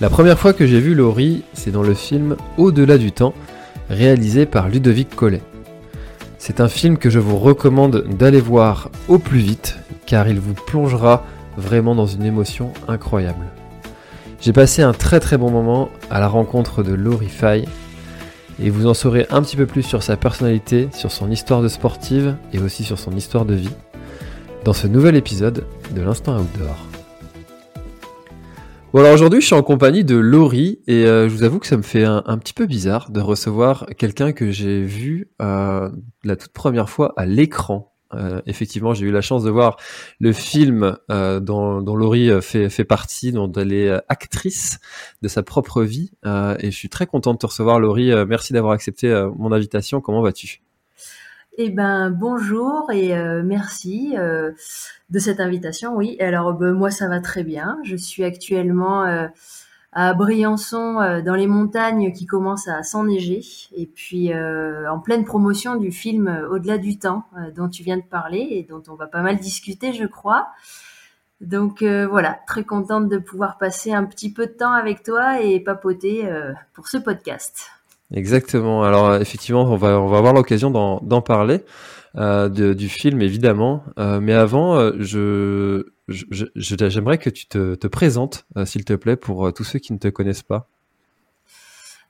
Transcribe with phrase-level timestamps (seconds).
[0.00, 3.34] La première fois que j'ai vu Laurie, c'est dans le film Au-delà du temps,
[3.90, 5.42] réalisé par Ludovic Collet.
[6.38, 9.76] C'est un film que je vous recommande d'aller voir au plus vite,
[10.06, 11.24] car il vous plongera
[11.56, 13.44] vraiment dans une émotion incroyable.
[14.40, 17.64] J'ai passé un très très bon moment à la rencontre de Laurie Fay,
[18.62, 21.68] et vous en saurez un petit peu plus sur sa personnalité, sur son histoire de
[21.68, 23.74] sportive et aussi sur son histoire de vie,
[24.64, 26.97] dans ce nouvel épisode de l'Instant Outdoor.
[28.94, 31.66] Bon alors aujourd'hui je suis en compagnie de Laurie et euh, je vous avoue que
[31.66, 35.90] ça me fait un, petit peu bizarre de recevoir quelqu'un que j'ai vu euh,
[36.24, 37.92] la toute première fois à l'écran.
[38.14, 39.76] Euh, effectivement j'ai eu la chance de voir
[40.20, 44.78] le film dont, dont Laurie fait, fait partie, dont elle est actrice
[45.20, 48.10] de sa propre vie et je suis très content de te recevoir Laurie.
[48.26, 50.00] merci d'avoir accepté mon invitation.
[50.00, 50.62] Comment vas-tu?
[51.60, 54.52] Eh ben bonjour et euh, merci euh,
[55.10, 55.96] de cette invitation.
[55.96, 57.78] Oui, alors ben, moi ça va très bien.
[57.82, 59.26] Je suis actuellement euh,
[59.90, 63.42] à Briançon dans les montagnes qui commencent à s'enneiger
[63.74, 67.24] et puis en pleine promotion du film Au-delà du temps
[67.56, 70.48] dont tu viens de parler et dont on va pas mal discuter, je crois.
[71.40, 75.58] Donc voilà, très contente de pouvoir passer un petit peu de temps avec toi et
[75.58, 76.30] papoter
[76.74, 77.77] pour ce podcast.
[78.12, 78.82] Exactement.
[78.84, 81.64] Alors euh, effectivement, on va on va avoir l'occasion d'en parler
[82.16, 83.84] euh, de, du film évidemment.
[83.98, 89.16] Euh, mais avant, euh, je j'aimerais que tu te, te présentes, euh, s'il te plaît,
[89.16, 90.68] pour tous ceux qui ne te connaissent pas.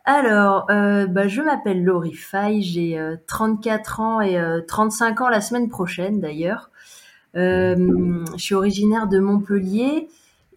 [0.04, 6.20] Alors, bah, je m'appelle Laurie Fay, j'ai 34 ans et 35 ans la semaine prochaine
[6.20, 6.70] d'ailleurs.
[7.34, 10.08] je suis originaire de Montpellier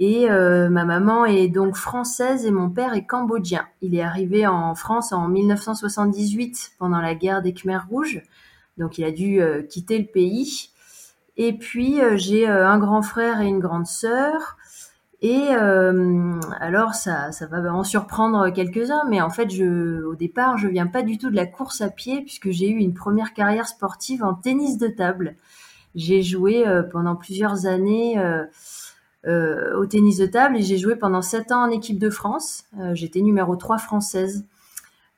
[0.02, 3.68] et euh, ma maman est donc française et mon père est cambodgien.
[3.84, 8.24] Il est arrivé en France en 1978 pendant la guerre des Khmers rouges.
[8.80, 10.72] Donc il a dû euh, quitter le pays.
[11.38, 14.58] Et puis euh, j'ai un grand frère et une grande sœur.
[15.22, 20.88] Et alors ça, ça va en surprendre quelques-uns, mais en fait, au départ, je viens
[20.88, 24.24] pas du tout de la course à pied puisque j'ai eu une première carrière sportive
[24.24, 25.36] en tennis de table.
[25.94, 28.18] J'ai joué pendant plusieurs années
[29.28, 32.64] euh, au tennis de table et j'ai joué pendant sept ans en équipe de France.
[32.80, 34.46] Euh, j'étais numéro 3 française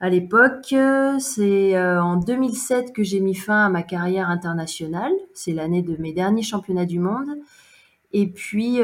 [0.02, 0.75] à l'époque.
[1.19, 5.13] C'est euh, en 2007 que j'ai mis fin à ma carrière internationale.
[5.34, 7.30] C'est l'année de mes derniers championnats du monde.
[8.16, 8.78] Et puis,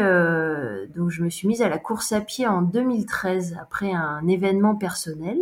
[0.96, 4.74] donc, je me suis mise à la course à pied en 2013 après un événement
[4.74, 5.38] personnel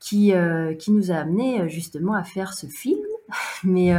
[0.00, 0.32] qui,
[0.78, 3.04] qui nous a amené justement à faire ce film.
[3.62, 3.94] Mais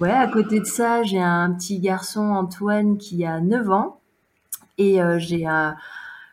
[0.00, 4.00] ouais, à côté de ça, j'ai un petit garçon, Antoine, qui a 9 ans
[4.78, 5.70] et euh, j'ai euh,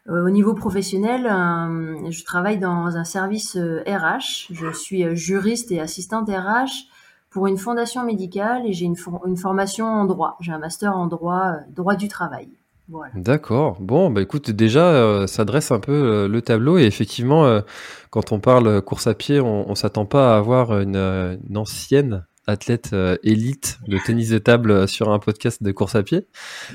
[0.07, 3.59] au niveau professionnel, je travaille dans un service RH.
[3.59, 4.19] Euh,
[4.51, 6.87] je suis juriste et assistante RH
[7.29, 8.95] pour une fondation médicale et j'ai une,
[9.37, 10.37] formation en droit.
[10.39, 12.49] J'ai un master en droit, droit du travail.
[12.87, 13.11] Voilà.
[13.13, 13.77] D'accord.
[13.79, 17.61] Bon, bah écoute, déjà, ça dresse un peu le tableau et effectivement,
[18.09, 22.95] quand on parle course à pied, on, on s'attend pas à avoir une ancienne athlète
[23.23, 26.27] élite de tennis de table sur un podcast de course à pied.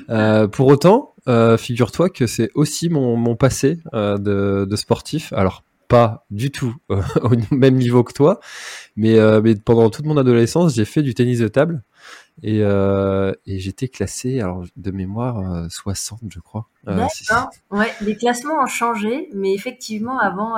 [0.09, 5.33] Euh, pour autant, euh, figure-toi que c'est aussi mon, mon passé euh, de, de, sportif.
[5.33, 8.39] Alors, pas du tout euh, au même niveau que toi,
[8.95, 11.83] mais, euh, mais pendant toute mon adolescence, j'ai fait du tennis de table
[12.43, 16.67] et, et j'étais classé, alors de mémoire, 60, je crois.
[16.83, 17.49] D'accord.
[17.71, 20.57] Ouais, les classements ont changé, mais effectivement, avant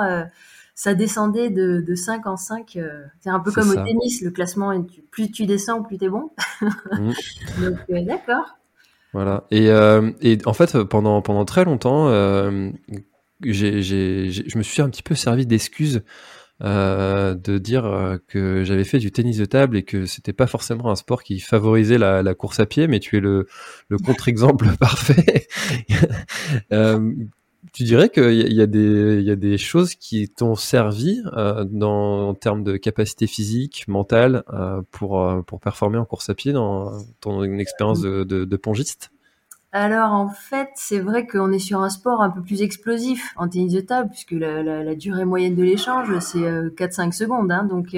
[0.78, 2.78] ça descendait de, de 5 en 5.
[3.18, 4.80] c'est un peu comme au tennis, le classement,
[5.10, 6.30] plus tu descends, plus t'es bon.
[6.92, 7.12] Mmh.
[7.60, 8.58] Donc, d'accord.
[9.12, 9.44] Voilà.
[9.50, 12.70] Et, euh, et en fait, pendant, pendant très longtemps, euh,
[13.42, 16.04] je me suis un petit peu servi d'excuse
[16.64, 20.48] euh, de dire euh, que j'avais fait du tennis de table et que c'était pas
[20.48, 23.46] forcément un sport qui favorisait la, la course à pied, mais tu es le,
[23.88, 25.46] le contre-exemple parfait.
[26.72, 27.12] euh,
[27.72, 32.62] tu dirais qu'il y, y, a des, choses qui t'ont servi euh, dans, en termes
[32.62, 37.42] de capacité physique, mentale, euh, pour, euh, pour performer en course à pied dans ton
[37.58, 39.10] expérience de, pongiste?
[39.72, 43.48] Alors en fait, c'est vrai qu'on est sur un sport un peu plus explosif en
[43.48, 47.52] tennis de table, puisque la, durée moyenne de l'échange, c'est 4-5 secondes.
[47.52, 47.94] Hein, donc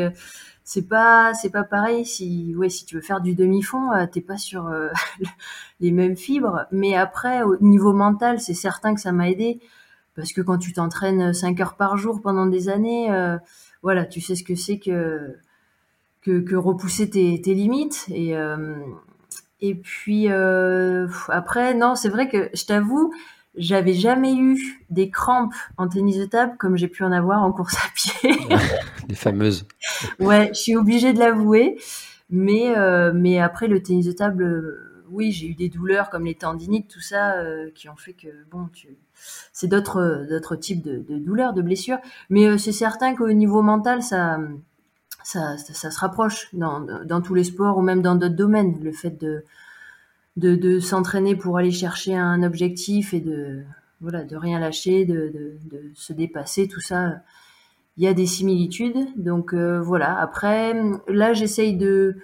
[0.65, 4.21] c'est pas c'est pas pareil si ouais si tu veux faire du demi-fond euh, t'es
[4.21, 4.89] pas sur euh,
[5.81, 6.67] les mêmes fibres.
[6.73, 9.61] Mais après au niveau mental c'est certain que ça m'a aidé.
[10.17, 13.39] Parce que quand tu t'entraînes 5 heures par jour pendant des années euh,
[13.83, 15.37] voilà tu sais ce que c'est que,
[16.23, 18.07] que repousser tes, tes limites.
[18.09, 18.35] Et
[19.63, 23.13] et puis après non c'est vrai que je t'avoue
[23.57, 27.53] j'avais jamais eu des crampes en tennis de table comme j'ai pu en avoir en
[27.53, 28.31] course à pied.
[29.09, 29.67] Les fameuses.
[30.19, 31.77] Ouais, je suis obligée de l'avouer.
[32.31, 36.25] Mais, euh, mais après, le tennis de table, euh, oui, j'ai eu des douleurs comme
[36.27, 38.97] les tendinites, tout ça, euh, qui ont fait que, bon, tu...
[39.53, 41.99] c'est d'autres, d'autres types de, de, douleurs, de blessures.
[42.29, 44.39] Mais c'est certain qu'au niveau mental, ça,
[45.25, 48.79] ça, ça, se rapproche dans, dans tous les sports ou même dans d'autres domaines.
[48.81, 49.45] Le fait de,
[50.37, 53.63] de, de s'entraîner pour aller chercher un objectif et de
[54.01, 55.31] voilà de rien lâcher, de,
[55.71, 57.17] de, se dépasser, tout ça,
[57.97, 58.97] il y a des similitudes.
[59.17, 60.19] Donc euh, voilà.
[60.19, 60.75] Après,
[61.09, 62.17] là, j'essaye de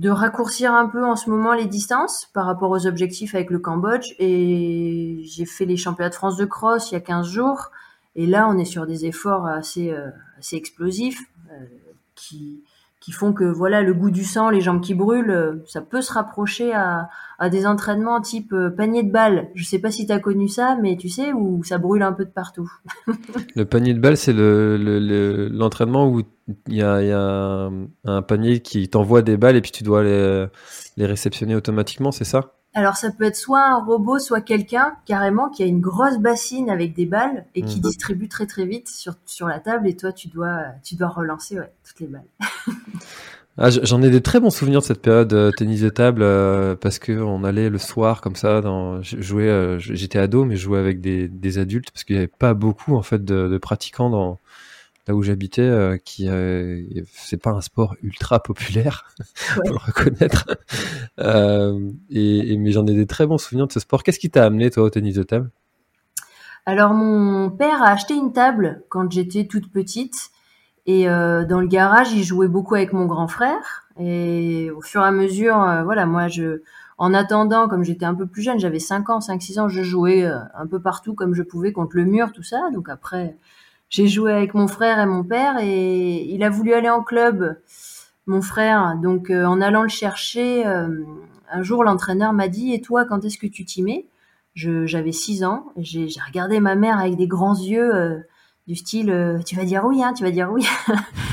[0.00, 3.58] de raccourcir un peu en ce moment les distances par rapport aux objectifs avec le
[3.58, 7.70] Cambodge et j'ai fait les championnats de France de cross il y a 15 jours
[8.16, 10.08] et là on est sur des efforts assez euh,
[10.38, 11.20] assez explosifs
[11.50, 11.66] euh,
[12.14, 12.62] qui
[13.00, 16.02] qui font que voilà le goût du sang, les jambes qui brûlent, euh, ça peut
[16.02, 17.08] se rapprocher à,
[17.50, 19.48] des entraînements type euh, panier de balles.
[19.54, 22.12] Je sais pas si tu as connu ça, mais tu sais où ça brûle un
[22.12, 22.70] peu de partout.
[23.56, 26.22] le panier de balles, c'est l'entraînement le, où
[26.68, 27.70] il y a, y a,
[28.04, 30.46] un panier qui t'envoie des balles et puis tu dois les,
[30.98, 32.59] les réceptionner automatiquement, c'est ça?
[32.72, 36.70] Alors ça peut être soit un robot, soit quelqu'un carrément qui a une grosse bassine
[36.70, 37.82] avec des balles et qui mhm.
[37.82, 41.58] distribue très très vite sur, sur la table et toi tu dois tu dois relancer
[41.58, 42.22] ouais, toutes les balles.
[43.58, 46.76] ah, J'en ai des très bons souvenirs de cette période euh, tennis de table euh,
[46.76, 50.62] parce que on allait le soir comme ça dans jouer euh, j'étais ado mais je
[50.62, 53.58] jouais avec des, des adultes parce qu'il n'y avait pas beaucoup en fait de, de
[53.58, 54.38] pratiquants dans
[55.10, 60.46] là où j'habitais, euh, qui euh, c'est pas un sport ultra populaire, faut le reconnaître.
[61.18, 64.02] Euh, et, mais j'en ai des très bons souvenirs de ce sport.
[64.02, 65.50] Qu'est-ce qui t'a amené toi au tennis de table?
[66.64, 70.30] Alors mon père a acheté une table quand j'étais toute petite.
[70.86, 73.86] Et dans le garage, il jouait beaucoup avec mon grand frère.
[73.98, 76.62] Et au fur et à mesure, voilà, moi, je,
[76.96, 80.24] en attendant, comme j'étais un peu plus jeune, j'avais 5 ans, 5-6 ans, je jouais
[80.24, 82.70] un peu partout comme je pouvais contre le mur, tout ça.
[82.72, 83.36] Donc après,
[83.90, 87.58] j'ai joué avec mon frère et mon père et il a voulu aller en club,
[88.26, 88.96] mon frère.
[89.02, 90.88] Donc euh, en allant le chercher, euh,
[91.52, 94.06] un jour l'entraîneur m'a dit "Et toi, quand est-ce que tu t'y mets?
[94.54, 95.66] J'avais six ans.
[95.76, 98.18] J'ai regardé ma mère avec des grands yeux euh,
[98.68, 100.66] du style "Tu vas dire oui, hein, tu vas dire oui."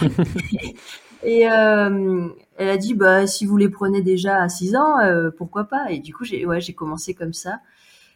[1.23, 4.95] et elle a dit "Bah si vous les prenez déjà à six ans,
[5.37, 5.91] pourquoi pas?
[5.91, 7.59] Et du coup j'ai ouais j'ai commencé comme ça.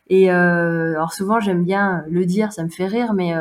[0.09, 3.33] Et alors souvent j'aime bien le dire, ça me fait rire, mais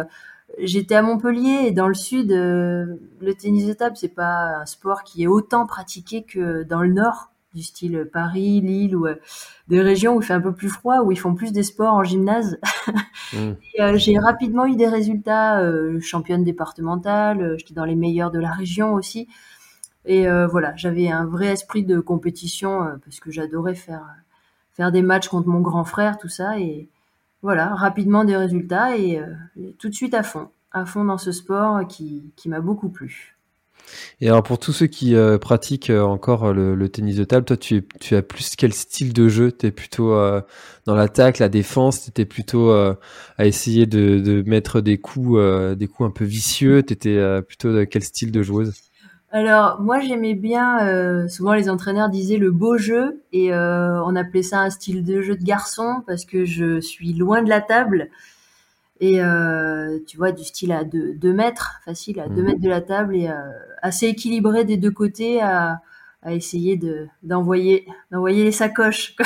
[0.58, 4.66] j'étais à Montpellier et dans le sud, euh, le tennis de table, c'est pas un
[4.66, 9.16] sport qui est autant pratiqué que dans le nord, du style Paris, Lille ou euh,
[9.66, 11.94] des régions où il fait un peu plus froid, où ils font plus des sports
[11.94, 12.58] en gymnase.
[13.32, 13.52] Mmh.
[13.78, 15.62] Euh, j'ai rapidement eu des résultats,
[16.00, 19.28] championne départementale, j'étais dans les meilleurs de la région aussi.
[20.04, 24.02] Et voilà, j'avais un vrai esprit de compétition parce que j'adorais faire
[24.72, 26.88] faire des matchs contre mon grand frère, tout ça et
[27.42, 29.26] voilà, rapidement des résultats et euh,
[29.78, 33.36] tout de suite à fond, à fond dans ce sport qui, qui m'a beaucoup plu.
[34.20, 37.56] Et alors pour tous ceux qui euh, pratiquent euh, encore le, tennis de table, toi
[37.56, 39.50] tu, tu, as plus quel style de jeu?
[39.50, 40.10] Tu es plutôt
[40.86, 42.96] dans l'attaque, la défense, tu plutôt à
[43.38, 45.40] essayer de, de, mettre des coups,
[45.76, 48.89] des coups un peu vicieux, tu étais plutôt de quel style de joueuse?
[49.32, 54.16] Alors moi j'aimais bien, euh, souvent les entraîneurs disaient le beau jeu et euh, on
[54.16, 57.60] appelait ça un style de jeu de garçon parce que je suis loin de la
[57.60, 58.10] table
[58.98, 62.44] et euh, tu vois du style à 2 mètres, facile à 2 mmh.
[62.44, 63.30] mètres de la table et
[63.82, 65.80] assez équilibré des deux côtés à,
[66.22, 69.16] à essayer de d'envoyer d'envoyer les sacoches.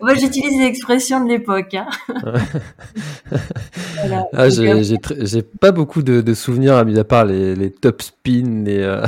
[0.00, 1.74] Moi, j'utilise les expressions de l'époque.
[1.74, 1.88] Hein.
[4.32, 8.80] ah, j'ai pas beaucoup de, de, souvenirs, mis à part les, les top spins, les,
[8.80, 9.06] euh,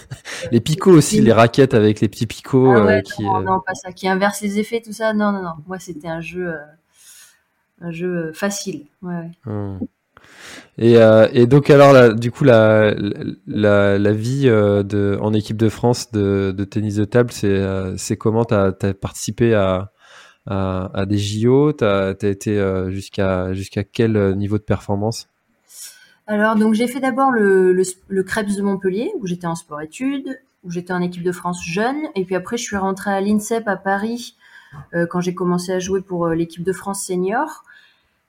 [0.52, 2.70] les picots aussi, les raquettes avec les petits picots.
[2.70, 5.12] Ah euh, qui, non, euh, non, pas ça, qui inverse les effets, tout ça.
[5.12, 5.54] Non, non, non.
[5.66, 6.54] Moi, c'était un jeu,
[7.80, 8.86] un jeu facile.
[9.02, 9.80] Ouais, hum.
[10.78, 12.92] Et, euh, et, donc alors du coup la,
[14.12, 18.72] vie euh, en équipe de France de, tennis de table c'est euh, comment tu as,
[19.00, 19.90] participé à,
[21.06, 25.28] des JO tu as, été jusqu'à quel niveau de performance?
[26.26, 29.80] Alors donc j'ai fait d'abord le, le, le Krebs de Montpellier où j'étais en sport
[29.80, 31.96] études où j'étais en équipe de France jeune.
[32.16, 34.36] Et puis après je suis rentrée à l'INSEP à Paris
[35.08, 37.62] quand j'ai commencé à jouer pour l'équipe de France senior.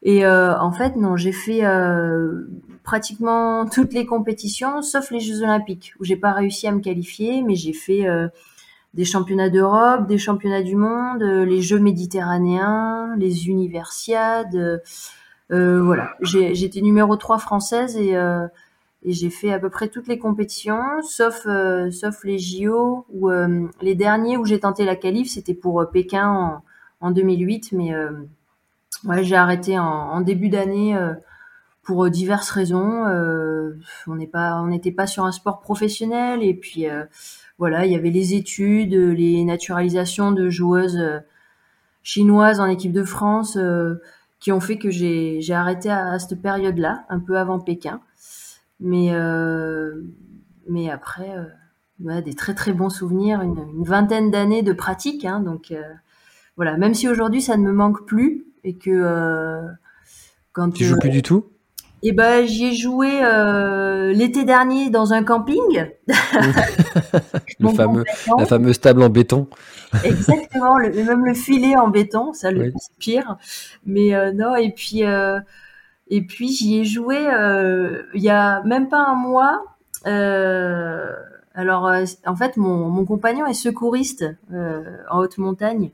[0.09, 1.63] Et en fait, non, j'ai fait
[2.83, 7.41] pratiquement toutes les compétitions, sauf les Jeux Olympiques, où j'ai pas réussi à me qualifier,
[7.41, 8.05] mais j'ai fait
[8.93, 14.81] des championnats d'Europe, des championnats du monde, les Jeux méditerranéens, les universiades.
[15.51, 18.47] Euh, voilà, j'étais numéro 3 française et, euh,
[19.03, 23.29] et j'ai fait à peu près toutes les compétitions, sauf euh, sauf les JO où
[23.81, 26.63] les derniers où j'ai tenté la qualif, c'était pour Pékin en,
[26.99, 27.93] en, 2008, mais
[29.05, 30.97] ouais, j'ai arrêté en, début d'année
[31.83, 33.05] pour diverses raisons.
[34.07, 36.85] on n'est pas, on n'était pas sur un sport professionnel et puis
[37.57, 41.21] voilà, il y avait les études, les naturalisations de joueuses
[42.03, 43.57] chinoises en équipe de France
[44.39, 48.01] qui ont fait que j'ai arrêté à, cette période-là, un peu avant Pékin.
[48.79, 50.03] Mais, euh,
[50.69, 51.35] mais après,
[51.99, 55.25] euh, des très très bons souvenirs, une, une vingtaine d'années de pratique.
[55.25, 55.81] Hein, donc euh,
[56.55, 59.61] voilà, même si aujourd'hui ça ne me manque plus et que euh,
[60.51, 61.45] quand tu joues plus du tout?
[62.03, 65.87] Eh ben, j'y ai joué euh, l'été dernier dans un camping.
[67.59, 68.03] le fameux,
[68.37, 69.47] la fameuse table en béton.
[70.03, 73.37] Exactement, le, même le filet en béton, ça le pire.
[73.85, 75.39] Mais euh, non, et puis euh,
[76.07, 79.63] et puis j'y ai joué euh, il y a même pas un mois.
[80.05, 81.91] alors
[82.25, 84.23] en fait, mon, mon compagnon est secouriste
[84.53, 85.89] en haute montagne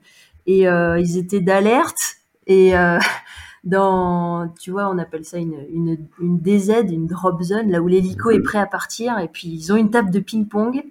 [0.48, 2.18] et ils étaient d'alerte
[2.48, 2.74] et
[3.64, 7.88] dans, tu vois, on appelle ça une, une, une DZ, une drop zone, là où
[7.88, 10.84] l'hélico est prêt à partir, et puis ils ont une table de ping-pong,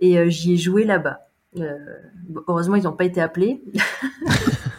[0.00, 1.28] et euh, j'y ai joué là-bas.
[1.58, 1.78] Euh,
[2.48, 3.62] heureusement, ils n'ont pas été appelés.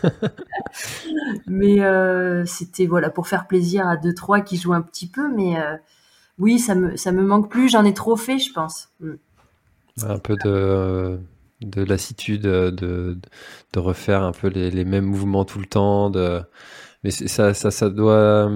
[1.47, 5.33] mais euh, c'était voilà pour faire plaisir à deux trois qui jouent un petit peu,
[5.33, 5.77] mais euh,
[6.39, 7.69] oui, ça me ça me manque plus.
[7.69, 8.89] J'en ai trop fait, je pense.
[8.99, 9.13] Mm.
[10.03, 11.19] Un peu de
[11.63, 16.43] de lassitude, de, de refaire un peu les, les mêmes mouvements tout le temps, de
[17.03, 18.49] mais ça, ça, ça doit,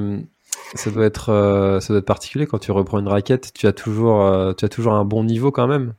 [0.73, 3.51] ça doit être, euh, ça doit être particulier quand tu reprends une raquette.
[3.53, 5.93] Tu as toujours, euh, tu as toujours un bon niveau quand même.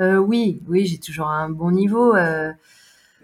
[0.00, 2.14] Euh, oui, oui, j'ai toujours un bon niveau.
[2.14, 2.54] ça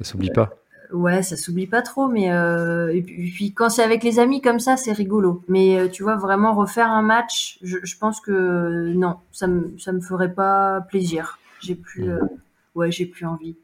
[0.01, 0.51] s'oublie pas.
[0.93, 4.77] Ouais, ça s'oublie pas trop, mais et puis, quand c'est avec les amis comme ça,
[4.77, 5.43] c'est rigolo.
[5.49, 9.93] Mais tu vois, vraiment refaire un match, je, je pense que non, ça me, ça
[9.93, 11.39] me ferait pas plaisir.
[11.61, 12.29] J'ai plus, mmh.
[12.77, 13.57] Ouais, j'ai plus envie.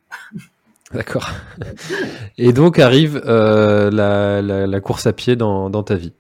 [0.92, 1.30] D'accord.
[2.38, 6.12] Et donc arrive euh, la, la, la, course à pied dans, dans, ta vie.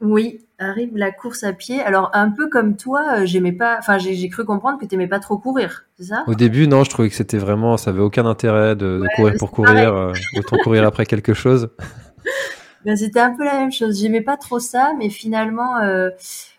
[0.00, 1.80] Oui, arrive la course à pied.
[1.80, 3.76] Alors un peu comme toi, euh, j'aimais pas.
[3.78, 6.24] Enfin, j'ai cru comprendre que tu t'aimais pas trop courir, c'est ça?
[6.28, 9.34] Au début, non, je trouvais que c'était vraiment, ça avait aucun intérêt de, de courir
[9.38, 11.68] pour courir, euh, autant courir après quelque chose.
[12.84, 14.00] Ben, c'était un peu la même chose.
[14.00, 16.10] J'aimais pas trop ça, mais finalement, euh,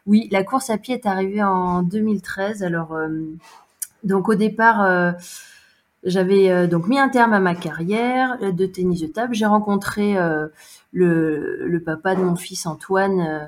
[0.05, 2.63] oui, la course à pied est arrivée en 2013.
[2.63, 2.97] Alors,
[4.05, 5.15] donc au départ
[6.03, 9.33] j'avais euh, donc mis un terme à ma carrière de tennis de table.
[9.33, 10.47] J'ai rencontré euh,
[10.91, 13.45] le, papa de mon fils Antoine euh,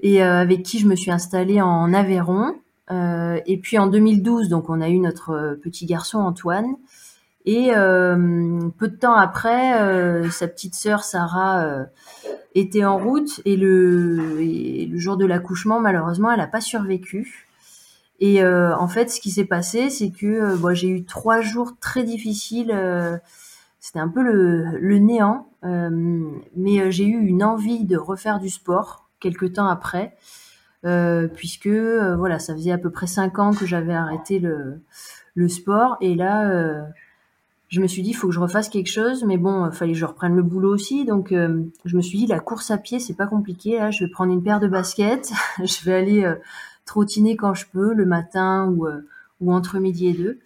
[0.00, 2.54] et avec qui je me suis installée en Aveyron.
[2.90, 6.76] et puis en 2012, donc on a eu notre petit garçon Antoine.
[7.46, 11.86] Et peu de temps après, sa petite sœur Sarah
[12.54, 17.45] était en route et le jour de l'accouchement, malheureusement, elle n'a pas survécu.
[18.18, 21.72] Et euh, en fait, ce qui s'est passé, c'est que euh, j'ai eu trois jours
[21.80, 22.70] très difficiles.
[22.72, 23.18] Euh,
[23.78, 29.08] c'était un peu le, le néant, mais j'ai eu une envie de refaire du sport
[29.20, 30.16] quelques temps après,
[31.34, 34.80] puisque voilà, ça faisait à peu près cinq ans que j'avais arrêté le,
[35.36, 36.84] le sport, et là,
[37.68, 39.98] je me suis dit, il faut que je refasse quelque chose, mais bon, fallait que
[39.98, 43.14] je reprenne le boulot aussi, donc je me suis dit, la course à pied, c'est
[43.14, 43.78] pas compliqué.
[43.78, 46.34] Là, je vais prendre une paire de baskets, je vais aller
[46.86, 49.02] trottiner quand je peux, le matin ou, euh,
[49.40, 50.38] ou entre midi et deux.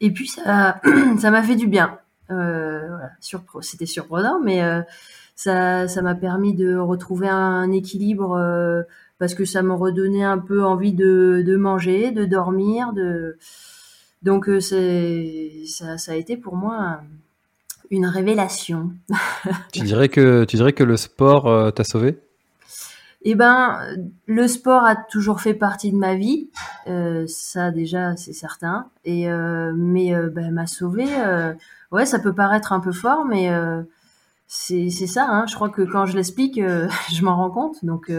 [0.00, 0.80] Et puis ça,
[1.18, 1.98] ça m'a fait du bien.
[2.30, 2.88] Euh,
[3.60, 4.80] c'était surprenant, mais euh,
[5.36, 8.82] ça, ça m'a permis de retrouver un, équilibre euh,
[9.18, 13.36] parce que ça m'a redonné un peu envie de, de manger, de dormir, de
[14.22, 17.02] donc c'est ça, ça a été pour moi
[17.90, 18.92] une révélation.
[19.72, 22.18] tu dirais que tu dirais que le sport t'a sauvé?
[23.26, 23.80] Eh ben,
[24.26, 26.50] le sport a toujours fait partie de ma vie,
[26.86, 28.90] euh, ça déjà c'est certain.
[29.06, 31.06] Et euh, mais euh, ben, m'a sauvé.
[31.08, 31.54] Euh,
[31.90, 33.82] ouais, ça peut paraître un peu fort, mais euh,
[34.46, 35.26] c'est c'est ça.
[35.26, 36.60] Hein, je crois que quand je l'explique,
[37.12, 37.82] je m'en rends compte.
[37.82, 38.12] Donc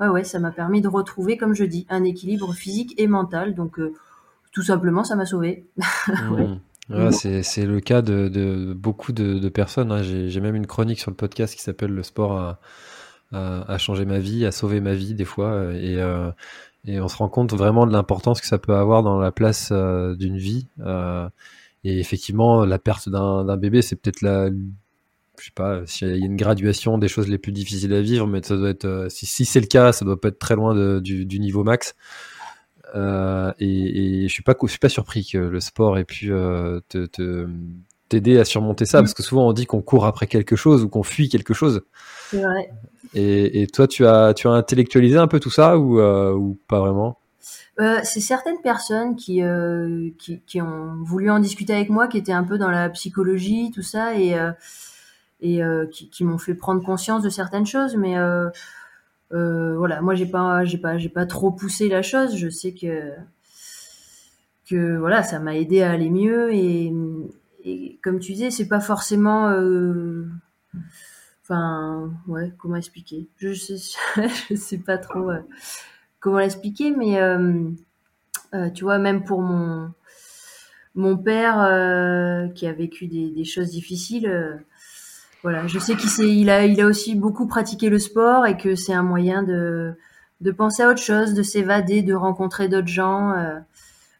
[0.00, 3.54] ouais, ouais, ça m'a permis de retrouver, comme je dis, un équilibre physique et mental.
[3.54, 3.78] Donc
[4.50, 5.66] tout simplement, ça m'a sauvé.
[5.76, 6.56] Mmh.
[6.90, 7.12] ouais.
[7.12, 9.92] c'est le cas de, de beaucoup de, de personnes.
[9.92, 10.02] Hein.
[10.02, 12.58] J'ai même une chronique sur le podcast qui s'appelle Le sport à
[13.32, 15.48] à, changer ma vie, à sauver ma vie des fois.
[15.48, 16.30] Euh, et, euh,
[16.86, 19.70] et on se rend compte vraiment de l'importance que ça peut avoir dans la place
[19.72, 20.66] euh, d'une vie.
[21.84, 26.26] Et effectivement, la perte d'un bébé, c'est peut-être la, je sais pas, s'il y a
[26.26, 29.44] une graduation des choses les plus difficiles à vivre, mais ça doit être, si, si
[29.44, 31.96] c'est le cas, ça doit pas être très loin de, du, du, niveau max.
[32.94, 36.28] Euh, et, et, je suis pas, je suis pas surpris que le sport ait pu
[36.28, 37.48] te, te,
[38.08, 40.88] t'aider à surmonter ça, parce que souvent on dit qu'on court après quelque chose ou
[40.88, 41.82] qu'on fuit quelque chose.
[42.32, 42.70] Vrai.
[43.14, 46.38] Et, toi, tu as, tu as intellectualisé un peu tout ça ou, euh,
[46.68, 47.18] pas vraiment?
[47.80, 52.18] Euh, C'est certaines personnes qui, euh, qui, qui, ont voulu en discuter avec moi, qui
[52.18, 54.34] étaient un peu dans la psychologie, tout ça, et,
[55.40, 57.96] et qui, qui m'ont fait prendre conscience de certaines choses.
[57.96, 58.16] Mais
[59.30, 62.36] voilà, moi, j'ai pas, j'ai pas, j'ai pas trop poussé la chose.
[62.36, 63.12] Je sais que
[64.70, 66.92] que voilà, ça m'a aidé à aller mieux et,
[67.64, 69.50] et comme tu disais, c'est pas forcément.
[71.42, 73.26] Enfin, ouais, comment expliquer?
[73.36, 73.76] Je sais,
[74.56, 75.40] sais pas trop euh,
[76.20, 77.68] comment l'expliquer, mais euh,
[78.54, 79.92] euh, tu vois, même pour mon
[80.94, 84.62] mon père qui a vécu des, des choses difficiles,
[85.42, 88.74] voilà, je sais qu'il il a, il a aussi beaucoup pratiqué le sport et que
[88.74, 89.94] c'est un moyen de
[90.42, 93.32] de penser à autre chose, de s'évader, de rencontrer d'autres gens,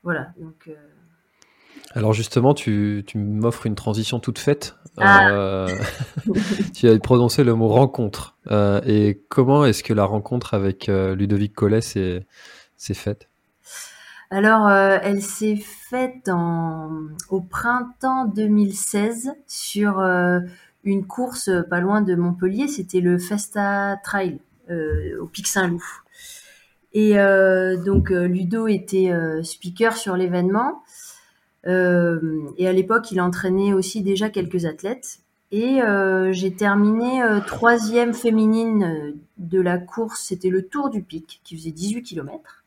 [0.03, 0.33] voilà.
[0.39, 0.71] Donc
[1.95, 4.77] alors justement, tu, tu m'offres une transition toute faite.
[4.99, 5.31] Ah.
[5.31, 5.69] Euh,
[6.75, 8.37] tu as prononcé le mot rencontre.
[8.51, 12.25] Euh, et comment est-ce que la rencontre avec euh, Ludovic Collet s'est
[12.95, 13.29] faite?
[14.31, 16.91] Alors, euh, elle s'est faite en,
[17.29, 20.41] au printemps 2016 sur euh,
[20.85, 22.69] une course pas loin de Montpellier.
[22.69, 24.41] C'était le Festa Trail
[25.21, 25.85] au Pic Saint-Loup.
[26.95, 27.15] Et
[27.85, 30.83] donc, Ludo était speaker sur l'événement.
[31.67, 35.19] Euh, et à l'époque, il entraînait aussi déjà quelques athlètes.
[35.51, 40.23] Et euh, j'ai terminé euh, troisième féminine de la course.
[40.23, 42.65] C'était le Tour du Pic, qui faisait 18 km.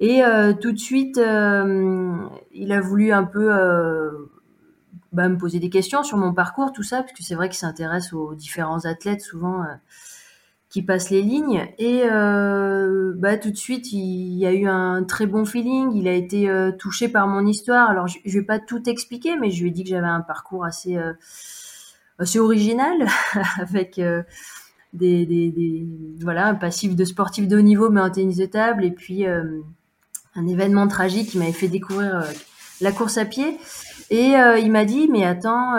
[0.00, 0.22] Et
[0.60, 3.48] tout de suite, il a voulu un peu
[5.10, 7.58] bah, me poser des questions sur mon parcours, tout ça, parce que c'est vrai qu'il
[7.58, 9.64] s'intéresse aux différents athlètes souvent
[10.70, 15.02] qui passe les lignes et euh, bah tout de suite il y a eu un
[15.04, 15.92] très bon feeling.
[15.94, 17.88] Il a été euh, touché par mon histoire.
[17.88, 20.20] Alors je, je vais pas tout expliquer mais je lui ai dit que j'avais un
[20.20, 21.14] parcours assez euh,
[22.18, 23.06] assez original
[23.58, 24.22] avec euh,
[24.92, 25.86] des, des, des,
[26.20, 29.26] voilà un passif de sportif de haut niveau mais en tennis de table et puis
[29.26, 29.60] euh,
[30.34, 32.24] un événement tragique qui m'avait fait découvrir
[32.80, 33.58] la course à pied.
[34.10, 35.74] Et il m'a dit mais attends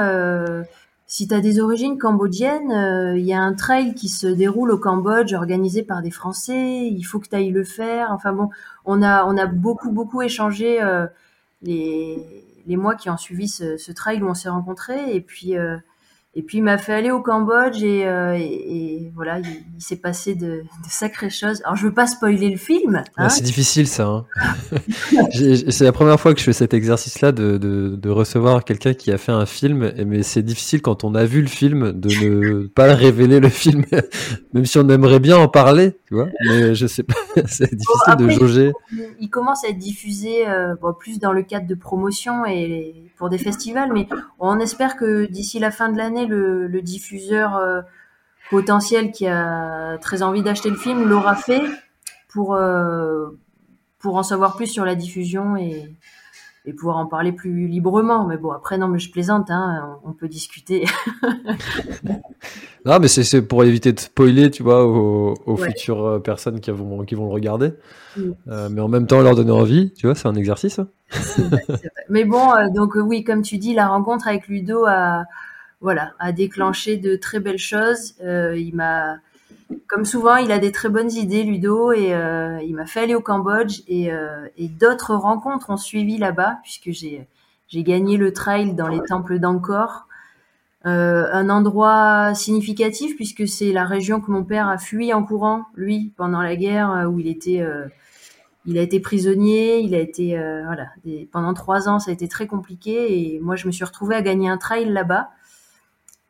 [1.11, 4.77] si tu des origines cambodgiennes, il euh, y a un trail qui se déroule au
[4.77, 8.11] Cambodge organisé par des Français, il faut que tu ailles le faire.
[8.11, 8.49] Enfin bon,
[8.85, 11.07] on a, on a beaucoup, beaucoup échangé euh,
[11.63, 15.15] les, les mois qui ont suivi ce, ce trail où on s'est rencontrés.
[15.15, 15.77] Et puis, euh,
[16.35, 19.81] et puis il m'a fait aller au Cambodge et, euh, et, et voilà, il, il
[19.81, 21.59] s'est passé de, de, sacrées choses.
[21.63, 23.01] Alors je veux pas spoiler le film.
[23.17, 23.23] Hein.
[23.23, 24.05] Ouais, c'est difficile ça.
[24.05, 24.25] Hein.
[25.31, 29.11] c'est la première fois que je fais cet exercice-là de, de, de, recevoir quelqu'un qui
[29.11, 32.67] a fait un film, mais c'est difficile quand on a vu le film de ne
[32.75, 33.83] pas révéler le film,
[34.53, 36.27] même si on aimerait bien en parler, tu vois.
[36.45, 37.15] Mais je sais pas,
[37.47, 38.71] c'est difficile bon, après, de jauger.
[39.19, 43.29] Il commence à être diffusé euh, bon, plus dans le cadre de promotion et pour
[43.29, 44.07] des festivals, mais
[44.39, 47.81] on espère que d'ici la fin de l'année le, diffuseur euh,
[48.49, 51.61] potentiel qui a très envie d'acheter le film l'aura fait
[52.29, 53.27] pour, euh,
[53.99, 55.93] pour en savoir plus sur la diffusion et,
[56.69, 58.25] et pouvoir en parler plus librement.
[58.27, 60.85] Mais bon, après, non, mais je plaisante, hein, on peut discuter.
[62.85, 65.69] non, mais c'est pour éviter de spoiler, tu vois, aux, aux ouais.
[65.69, 67.73] futures euh, personnes qui vont, qui vont le regarder.
[68.47, 70.79] Euh, mais en même temps, leur donner envie, tu vois, c'est un exercice.
[70.79, 70.87] Hein.
[71.37, 71.63] vrai.
[72.09, 75.25] Mais bon, euh, donc oui, comme tu dis, la rencontre avec Ludo a
[75.81, 78.15] voilà, a déclenché de très belles choses.
[78.21, 79.17] Euh, il m'a,
[79.87, 83.15] comme souvent, il a des très bonnes idées, Ludo, et euh, il m'a fait aller
[83.15, 87.27] au Cambodge et, euh, d'autres rencontres ont suivi là-bas puisque j'ai
[87.69, 90.07] j'ai gagné le trail dans les temples d'Angkor,
[90.85, 95.65] euh, un endroit significatif puisque c'est la région que mon père a fui en courant,
[95.75, 97.85] lui, pendant la guerre euh, où il était euh,
[98.65, 102.27] il a été prisonnier, il a été voilà des, pendant trois ans ça a été
[102.27, 105.29] très compliqué et moi je me suis retrouvée à gagner un trail là-bas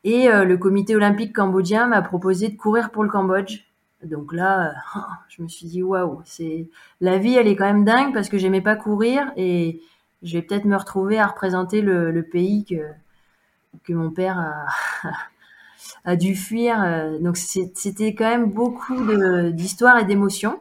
[0.03, 3.65] et euh, le comité olympique cambodgien m'a proposé de courir pour le Cambodge.
[4.03, 6.67] Donc là, euh, je me suis dit waouh, c'est
[7.01, 9.81] la vie, elle est quand même dingue parce que j'aimais pas courir et
[10.23, 12.81] je vais peut-être me retrouver à représenter le, le, pays que
[13.83, 15.09] que mon père a,
[16.05, 16.81] a dû fuir.
[16.83, 18.99] Euh, donc c'était quand même beaucoup
[19.51, 20.59] d'histoires et d'émotions.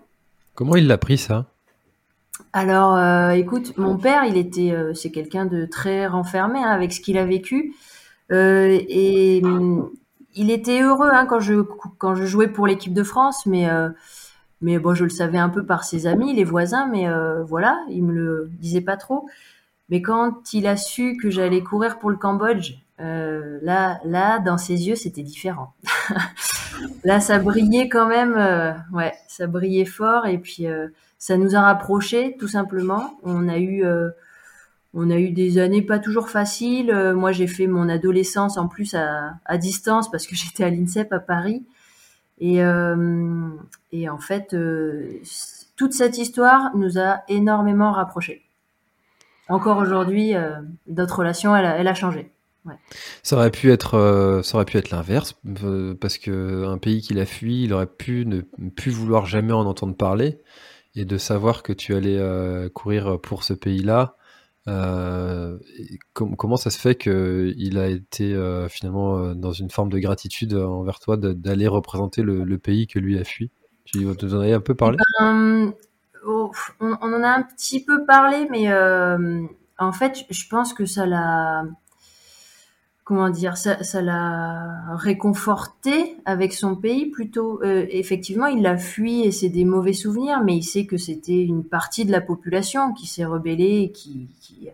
[0.54, 1.46] Comment il l'a pris ça?
[2.52, 6.92] Alors, euh, écoute, mon père, il était, euh, c'est quelqu'un de très renfermé hein, avec
[6.92, 7.74] ce qu'il a vécu.
[8.30, 9.42] Euh, et
[10.34, 11.54] il était heureux hein, quand je
[11.98, 13.88] quand je jouais pour l'équipe de France, mais euh,
[14.60, 17.78] mais bon, je le savais un peu par ses amis, les voisins, mais euh, voilà,
[17.90, 19.28] il me le disait pas trop.
[19.88, 24.88] Mais quand il a su que j'allais courir pour le Cambodge, là, là, dans ses
[24.88, 25.72] yeux, c'était différent.
[27.04, 28.34] là, ça brillait quand même.
[28.92, 30.26] Ouais, ça brillait fort.
[30.26, 30.66] Et puis,
[31.18, 33.18] ça nous a rapprochés, tout simplement.
[33.22, 33.82] On a eu,
[34.94, 36.92] on a eu des années pas toujours faciles.
[37.14, 41.20] moi, j'ai fait mon adolescence en plus à, distance parce que j'étais à l'INSEP à
[41.20, 41.64] Paris.
[42.40, 42.58] Et,
[43.92, 44.56] et en fait,
[45.76, 48.42] toute cette histoire nous a énormément rapprochés.
[49.48, 50.34] Encore aujourd'hui,
[50.86, 52.30] notre relation, elle a changé.
[53.22, 54.42] Ça aurait pu être, euh,
[54.74, 58.90] être l'inverse, euh, parce que un pays qu'il a fui, il aurait pu ne plus
[58.90, 60.38] vouloir jamais en entendre parler,
[60.94, 64.16] et de savoir que tu allais euh, courir pour ce pays-là.
[66.14, 71.16] Comment ça se fait qu'il a été finalement dans une forme de gratitude envers toi
[71.16, 73.50] d'aller représenter le, pays que lui a fui?
[73.84, 75.72] Tu en avais un peu parlé ben,
[76.26, 78.70] oh, on, en a un petit peu parlé, mais
[79.78, 81.64] en fait, je pense que ça l'a
[83.08, 87.58] comment dire, ça, l'a réconforté avec son pays plutôt.
[87.62, 91.42] Euh, effectivement, il l'a fui et c'est des mauvais souvenirs, mais il sait que c'était
[91.42, 94.68] une partie de la population qui s'est rebellée et qui,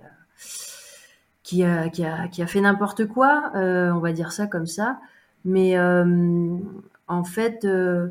[1.62, 4.98] a, fait n'importe quoi, euh, on va dire ça comme ça.
[5.44, 6.58] Mais euh,
[7.06, 8.08] en fait, euh,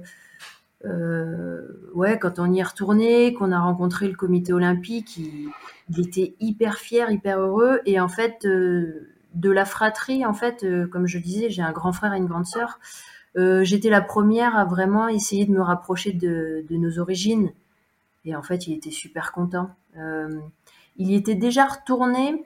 [0.85, 1.67] euh,
[2.21, 5.49] quand on y est retourné, qu'on a rencontré le comité olympique, il,
[5.89, 7.81] il, était hyper fier, hyper heureux.
[7.85, 11.71] Et en fait, euh, de la fratrie, en fait, euh, comme je disais, j'ai un
[11.71, 12.79] grand frère et une grande sœur.
[13.35, 17.51] Euh, j'étais la première à vraiment essayer de me rapprocher de, nos origines.
[18.25, 19.71] Et en fait, il était super content.
[19.97, 20.39] Euh,
[20.97, 22.45] il y était déjà retourné,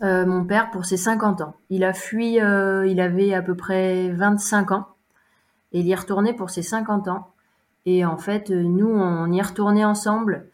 [0.00, 1.54] mon père, pour ses 50 ans.
[1.70, 4.86] Il a fui, il avait à peu près 25 ans.
[5.72, 7.28] Et il y est retourné pour ses 50 ans.
[7.86, 10.46] Et en fait, nous, on y est retourné ensemble.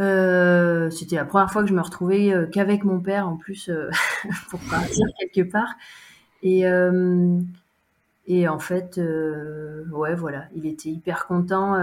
[0.00, 3.68] Euh, c'était la première fois que je me retrouvais euh, qu'avec mon père en plus
[3.68, 3.90] euh,
[4.50, 5.74] pour partir quelque part.
[6.42, 6.62] Et,
[8.26, 8.98] et en fait,
[9.92, 11.76] ouais, voilà, il était hyper content.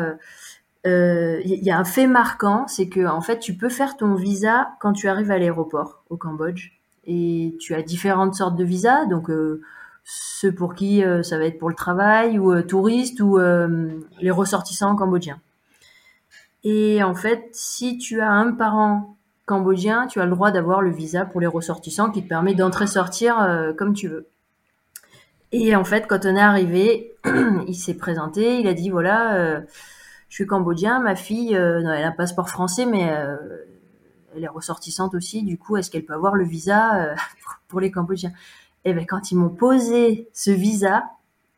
[0.83, 4.69] Il y a un fait marquant, c'est que en fait, tu peux faire ton visa
[4.79, 6.71] quand tu arrives à l'aéroport au Cambodge.
[7.05, 9.29] Et tu as différentes sortes de visas, donc
[10.03, 15.39] ceux pour qui ça va être pour le travail ou touristes ou les ressortissants cambodgiens.
[16.63, 20.91] Et en fait, si tu as un parent cambodgien, tu as le droit d'avoir le
[20.91, 24.27] visa pour les ressortissants qui te permet d'entrer-sortir euh, comme tu veux.
[25.53, 27.15] Et en fait, quand on est arrivé,
[27.67, 29.61] il s'est présenté, il a dit voilà, euh,
[30.27, 33.09] je suis cambodgien, ma fille, euh, elle a un passeport français, mais
[34.35, 35.43] elle est ressortissante aussi.
[35.43, 37.15] Du coup, est-ce qu'elle peut avoir le visa
[37.69, 38.33] pour les Cambodgiens?
[38.83, 41.05] Et bien, quand ils m'ont posé ce visa,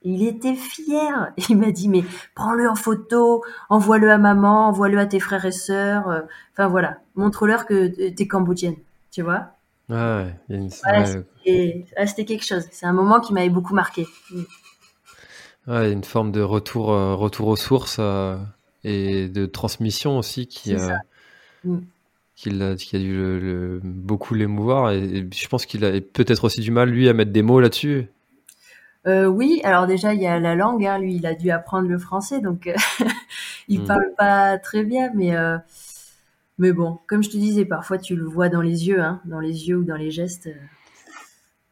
[0.02, 1.34] il était fier.
[1.50, 2.04] Il m'a dit, mais
[2.36, 6.10] prends-le en photo, envoie-le à maman, envoie-le à tes frères et sœurs.
[6.10, 6.22] Euh,
[6.54, 8.78] enfin voilà, montre-leur que t'es cambodgienne,
[9.12, 9.54] tu vois.
[9.90, 12.66] Ouais, c'était quelque chose.
[12.72, 14.06] C'est un moment qui m'avait beaucoup marqué.
[15.68, 18.38] Ouais, une forme de retour, euh, retour aux sources euh,
[18.84, 20.76] et de transmission aussi qui,
[21.64, 21.82] mm.
[22.36, 24.92] qui, a, dû beaucoup l'émouvoir.
[24.92, 28.10] et, je pense qu'il a peut-être aussi du mal, lui, à mettre des mots là-dessus.
[29.08, 30.86] Euh, oui, alors déjà il y a la langue.
[30.86, 32.76] Hein, lui, il a dû apprendre le français, donc euh,
[33.68, 33.86] il hmm.
[33.86, 35.58] parle pas très bien, mais euh,
[36.58, 39.40] mais bon, comme je te disais, parfois tu le vois dans les yeux, hein, dans
[39.40, 40.50] les yeux ou dans les gestes.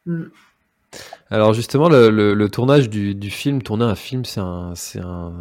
[0.06, 0.24] Hmm.
[1.30, 5.34] Alors justement, le, tournage du, film, tourner un film, c'est un, c'est un,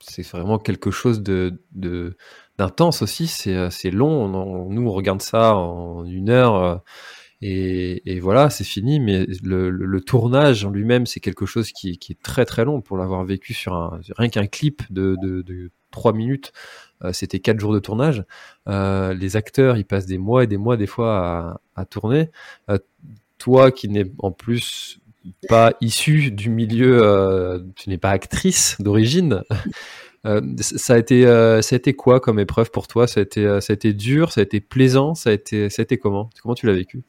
[0.00, 1.60] c'est vraiment quelque chose de,
[2.56, 3.26] d'intense aussi.
[3.26, 4.28] C'est, c'est long.
[4.70, 6.82] nous, on regarde ça en une heure
[7.42, 9.00] et, voilà, c'est fini.
[9.00, 13.24] Mais le, tournage en lui-même, c'est quelque chose qui, est très très long pour l'avoir
[13.24, 16.52] vécu sur un rien qu'un clip de, de, 3 minutes.
[17.04, 18.24] Euh, c'était 4 jours de tournage.
[18.68, 22.30] Euh, les acteurs, ils passent des mois et des mois des fois à, tourner.
[22.70, 22.78] Euh,
[23.38, 24.98] toi, qui n'es en plus
[25.48, 29.42] pas issu du milieu, tu n'es pas actrice d'origine.
[30.60, 33.06] ça a été, ça a été quoi comme épreuve pour toi?
[33.06, 35.82] Ça a été, ça a été dur, ça a été plaisant, ça a été, ça
[35.82, 36.30] a été comment?
[36.42, 37.02] Comment tu l'as vécu?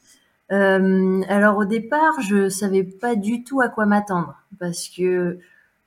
[0.52, 5.40] Euh, alors au départ, je savais pas du tout à quoi m'attendre parce que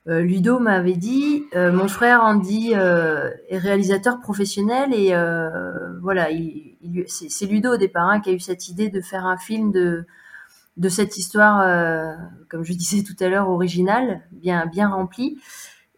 [0.07, 6.31] euh, Ludo m'avait dit, euh, mon frère Andy euh, est réalisateur professionnel et euh, voilà,
[6.31, 9.37] il, il, c'est Ludo au départ hein, qui a eu cette idée de faire un
[9.37, 10.05] film de
[10.77, 12.17] de cette histoire,
[12.49, 15.37] comme je disais tout à l'heure, originale, bien bien remplie.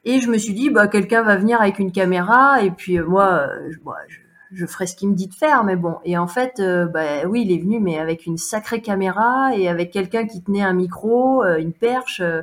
[0.03, 3.47] Et je me suis dit, bah quelqu'un va venir avec une caméra et puis moi,
[3.69, 4.17] je, bah, je
[4.53, 5.95] je ferai ce qu'il me dit de faire, mais bon.
[6.05, 9.67] Et en fait, euh, bah, oui, il est venu, mais avec une sacrée caméra et
[9.67, 12.41] avec quelqu'un qui tenait un micro, euh, une perche, euh,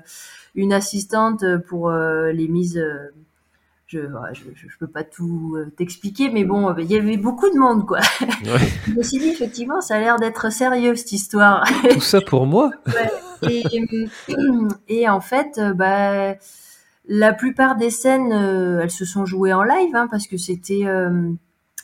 [0.54, 2.84] une assistante pour les mises,
[3.86, 4.00] je,
[4.32, 8.00] je, peux pas tout t'expliquer, mais bon, il y avait beaucoup de monde, quoi.
[8.20, 11.64] je me suis dit, effectivement, ça a l'air d'être sérieux, cette histoire.
[11.88, 12.72] Tout ça pour moi
[13.48, 13.62] et,
[14.88, 16.34] et, en fait, bah,
[17.06, 20.84] la plupart des scènes, elles se sont jouées en live, hein, parce que c'était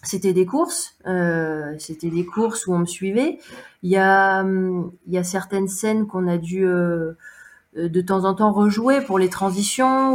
[0.06, 3.38] c'était des courses, euh, c'était des courses où on me suivait.
[3.82, 9.18] Il y a, a certaines scènes qu'on a dû de temps en temps rejouer pour
[9.18, 10.14] les transitions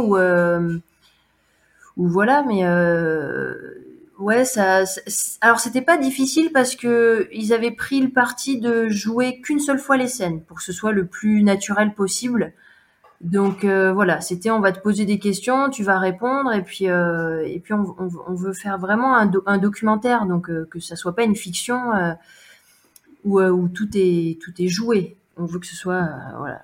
[1.96, 3.54] ou voilà, mais euh,
[4.18, 4.44] ouais.
[5.40, 9.78] Alors c'était pas difficile parce que ils avaient pris le parti de jouer qu'une seule
[9.78, 12.52] fois les scènes pour que ce soit le plus naturel possible.
[13.22, 16.88] Donc euh, voilà, c'était on va te poser des questions, tu vas répondre et puis
[16.88, 21.92] euh, on, veut faire vraiment un, documentaire, donc euh, que ça soit pas une fiction
[23.24, 25.16] où, tout est joué.
[25.36, 26.62] On veut que ce soit voilà,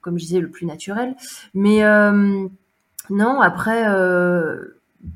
[0.00, 1.16] comme je disais, le plus naturel.
[1.52, 1.80] Mais
[3.10, 3.84] non, après,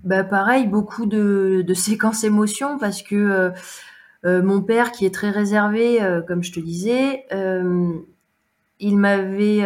[0.02, 3.52] bah pareil, beaucoup de, de séquences émotions parce que
[4.24, 7.24] mon père, qui est très réservé, comme je te disais,
[8.82, 9.62] il m'avait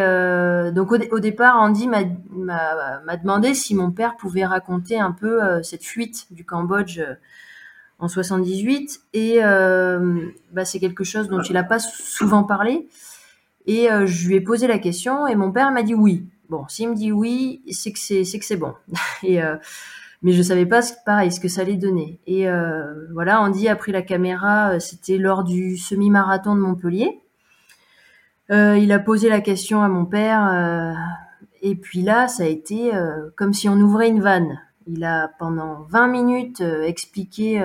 [0.71, 6.27] donc au, départ Andy m'a demandé si mon père pouvait raconter un peu cette fuite
[6.31, 7.01] du Cambodge
[7.99, 12.87] en 78 et bah, c'est quelque chose dont il n'a pas souvent parlé
[13.65, 16.89] et je lui ai posé la question et mon père m'a dit oui Bon, s'il
[16.89, 18.73] me dit oui, c'est que c'est bon.
[19.23, 19.55] Et euh,
[20.21, 22.19] mais je savais pas pareil ce que ça allait donner.
[22.25, 24.71] Et euh, voilà, Andy a pris la caméra.
[24.71, 27.21] Euh, c'était lors du semi-marathon de Montpellier.
[28.51, 30.47] Euh, il a posé la question à mon père.
[30.47, 30.93] Euh,
[31.61, 34.59] et puis là, ça a été euh, comme si on ouvrait une vanne.
[34.87, 37.61] Il a pendant 20 minutes expliqué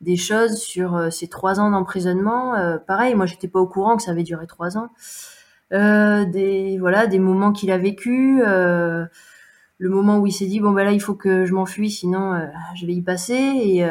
[0.00, 2.54] des choses sur ces trois ans d'emprisonnement.
[2.86, 4.90] pareil, moi j'étais pas au courant que ça avait duré trois ans.
[5.72, 9.04] Euh, des voilà des moments qu'il a vécu, euh,
[9.78, 12.34] le moment où il s'est dit bon ben là il faut que je m'enfuis sinon
[12.34, 13.84] euh, je vais y passer et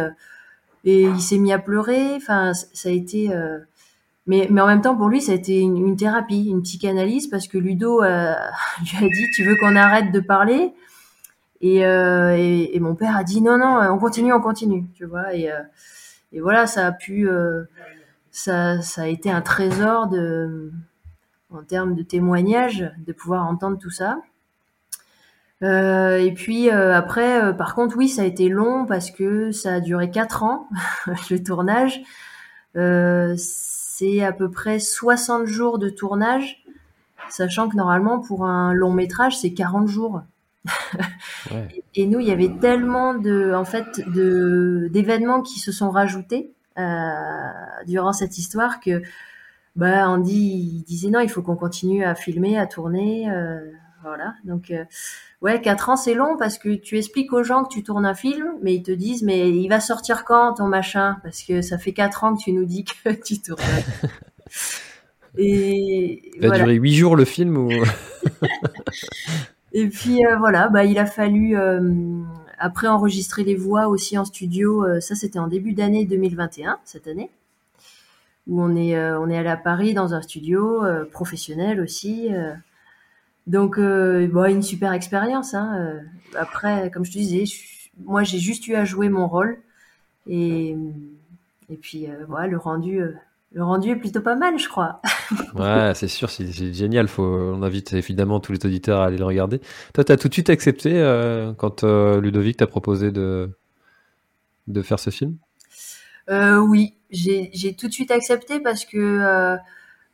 [0.85, 2.15] et il s'est mis à pleurer.
[2.15, 3.29] Enfin ça a été
[4.27, 7.47] mais, mais en même temps, pour lui, ça a été une, thérapie, une psychanalyse, parce
[7.47, 10.73] que Ludo lui a dit, tu veux qu'on arrête de parler?
[11.61, 15.33] Et, et, et, mon père a dit, non, non, on continue, on continue, tu vois.
[15.35, 15.49] Et,
[16.33, 17.27] et voilà, ça a pu,
[18.31, 20.09] ça, ça a été un trésor
[21.51, 24.19] en termes de témoignages, de pouvoir entendre tout ça.
[25.63, 29.51] Euh, et puis euh, après, euh, par contre, oui, ça a été long parce que
[29.51, 30.67] ça a duré quatre ans,
[31.29, 32.01] le tournage.
[33.97, 36.65] C'est à peu près 60 jours de tournage,
[37.29, 40.21] sachant que normalement, pour un long métrage, c'est 40 jours.
[41.95, 46.51] Et nous, il y avait tellement de, en fait, de d'événements qui se sont rajoutés
[47.87, 49.01] durant cette histoire que
[49.77, 53.59] bah Andy il disait non, il faut qu'on continue à filmer, à tourner, euh,
[54.05, 54.35] voilà.
[54.43, 54.83] Donc euh,
[55.41, 58.13] ouais, quatre ans c'est long parce que tu expliques aux gens que tu tournes un
[58.13, 61.17] film, mais ils te disent mais il va sortir quand ton machin?
[61.23, 63.61] Parce que ça fait quatre ans que tu nous dis que tu tournes.
[65.37, 67.69] Et il va durer huit jours le film ou?
[69.73, 71.57] Et puis euh, voilà, bah il a fallu
[72.57, 75.01] après enregistrer les voix aussi en studio.
[75.01, 77.29] ça c'était en début d'année 2021 cette année
[78.47, 82.29] où on est, euh, on est allé à Paris dans un studio euh, professionnel aussi.
[83.47, 83.51] Euh.
[83.51, 85.53] donc, bon, une super expérience.
[85.53, 85.99] Hein.
[86.35, 87.43] Après, comme je te disais,
[88.03, 89.57] moi, j'ai juste eu à jouer mon rôle.
[90.27, 90.75] Et,
[91.69, 93.01] et puis, voilà, le rendu
[93.51, 95.01] le rendu est plutôt pas mal, je crois.
[95.55, 97.07] ouais, c'est sûr, c'est génial.
[97.07, 99.61] Faut, on invite évidemment tous les auditeurs à aller le regarder.
[99.93, 100.91] Toi, tu as tout de suite accepté
[101.57, 103.49] quand Ludovic t'a proposé de,
[104.67, 105.37] de faire ce film?
[106.29, 109.57] Euh, Oui, j'ai tout de suite accepté parce que euh,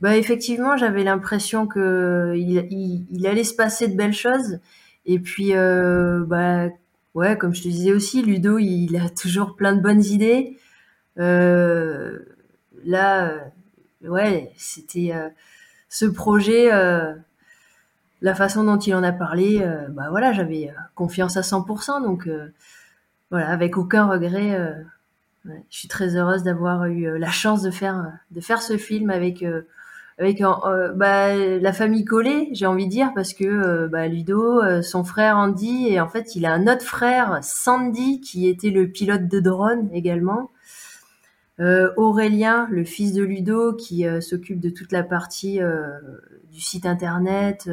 [0.02, 4.60] bah effectivement j'avais l'impression que il, allait se passer de belles choses.
[5.06, 6.68] Et puis euh, bah
[7.16, 10.58] ouais comme je te disais aussi Ludo il a toujours plein de bonnes idées.
[11.20, 12.20] Euh,
[12.86, 13.32] là
[14.04, 15.14] ouais c'était
[15.90, 16.70] ce projet
[18.22, 22.28] la façon dont il en a parlé bah voilà j'avais confiance à 100% donc
[23.30, 24.86] voilà avec aucun regret
[25.46, 29.10] je suis très heureuse d'avoir eu euh, la chance de faire de faire ce film
[29.10, 29.68] avec euh,
[30.21, 35.03] avec euh, bah, la famille collée, j'ai envie de dire, parce que bah, Ludo, son
[35.03, 39.27] frère Andy, et en fait, il a un autre frère, Sandy, qui était le pilote
[39.27, 40.51] de drone également.
[41.97, 45.60] Aurélien, le fils de Ludo, qui s'occupe de toute la partie
[46.51, 47.69] du site internet,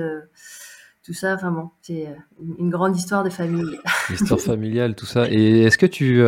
[1.02, 1.34] tout ça.
[1.34, 2.14] Enfin bon, c'est
[2.58, 3.78] une grande histoire de famille.
[4.11, 5.26] Histoire familiale, tout ça.
[5.30, 6.22] Et est-ce que tu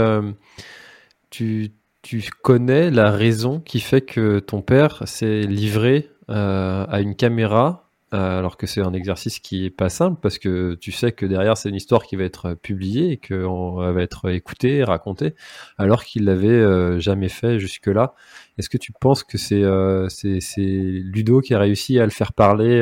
[1.30, 7.14] tu, tu connais la raison qui fait que ton père s'est livré euh, à une
[7.14, 11.27] caméra alors que c'est un exercice qui est pas simple parce que tu sais que
[11.27, 15.37] derrière c'est une histoire qui va être publiée et qu'on va être écoutée, racontée,
[15.79, 18.14] alors qu'il l'avait jamais fait jusque-là.
[18.59, 19.62] Est-ce que tu penses que c'est
[20.09, 22.81] c'est Ludo qui a réussi à le faire parler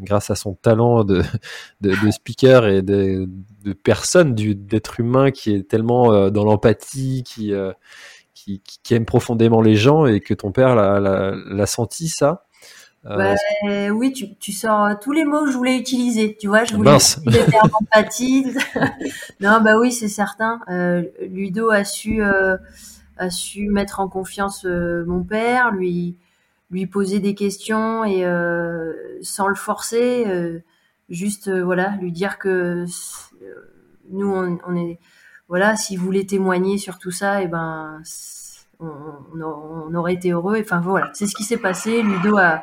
[0.00, 1.22] grâce à son talent de,
[1.80, 3.28] de, de speaker et de,
[3.62, 7.52] de personne, d'être humain qui est tellement dans l'empathie, qui
[8.34, 12.45] qui, qui, aime profondément les gens et que ton père l'a senti ça?
[13.08, 16.36] Euh, oui, tu, tu, sors euh, tous les mots que je voulais utiliser.
[16.38, 18.46] Tu vois, je voulais utiliser empathie.
[19.40, 20.60] non, bah oui, c'est certain.
[20.68, 22.56] Euh, Ludo a su euh,
[23.16, 26.16] a su mettre en confiance mon père, lui
[26.70, 28.24] lui poser des questions et
[29.22, 30.26] sans le forcer,
[31.08, 32.84] juste voilà, lui dire que
[34.10, 34.98] nous on, on est
[35.48, 38.02] voilà, s'il voulait témoigner sur tout ça, et eh ben,
[38.80, 38.90] on,
[39.40, 40.58] on, aurait été heureux.
[40.60, 42.02] Enfin voilà, c'est ce qui s'est passé.
[42.02, 42.62] Ludo a,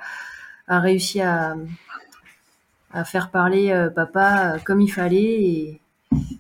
[0.68, 1.56] a réussi à,
[2.92, 5.44] à faire parler euh, papa comme il fallait.
[5.44, 5.82] Et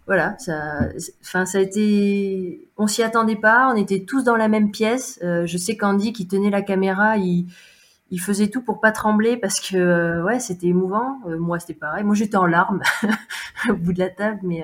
[0.05, 0.79] voilà, ça,
[1.21, 3.71] enfin ça a été, on s'y attendait pas.
[3.73, 5.19] On était tous dans la même pièce.
[5.23, 7.47] Euh, je sais qu'Andy qui tenait la caméra, il
[8.11, 12.03] il faisait tout pour pas trembler parce que euh, ouais c'était émouvant moi c'était pareil
[12.03, 12.83] moi j'étais en larmes
[13.69, 14.63] au bout de la table mais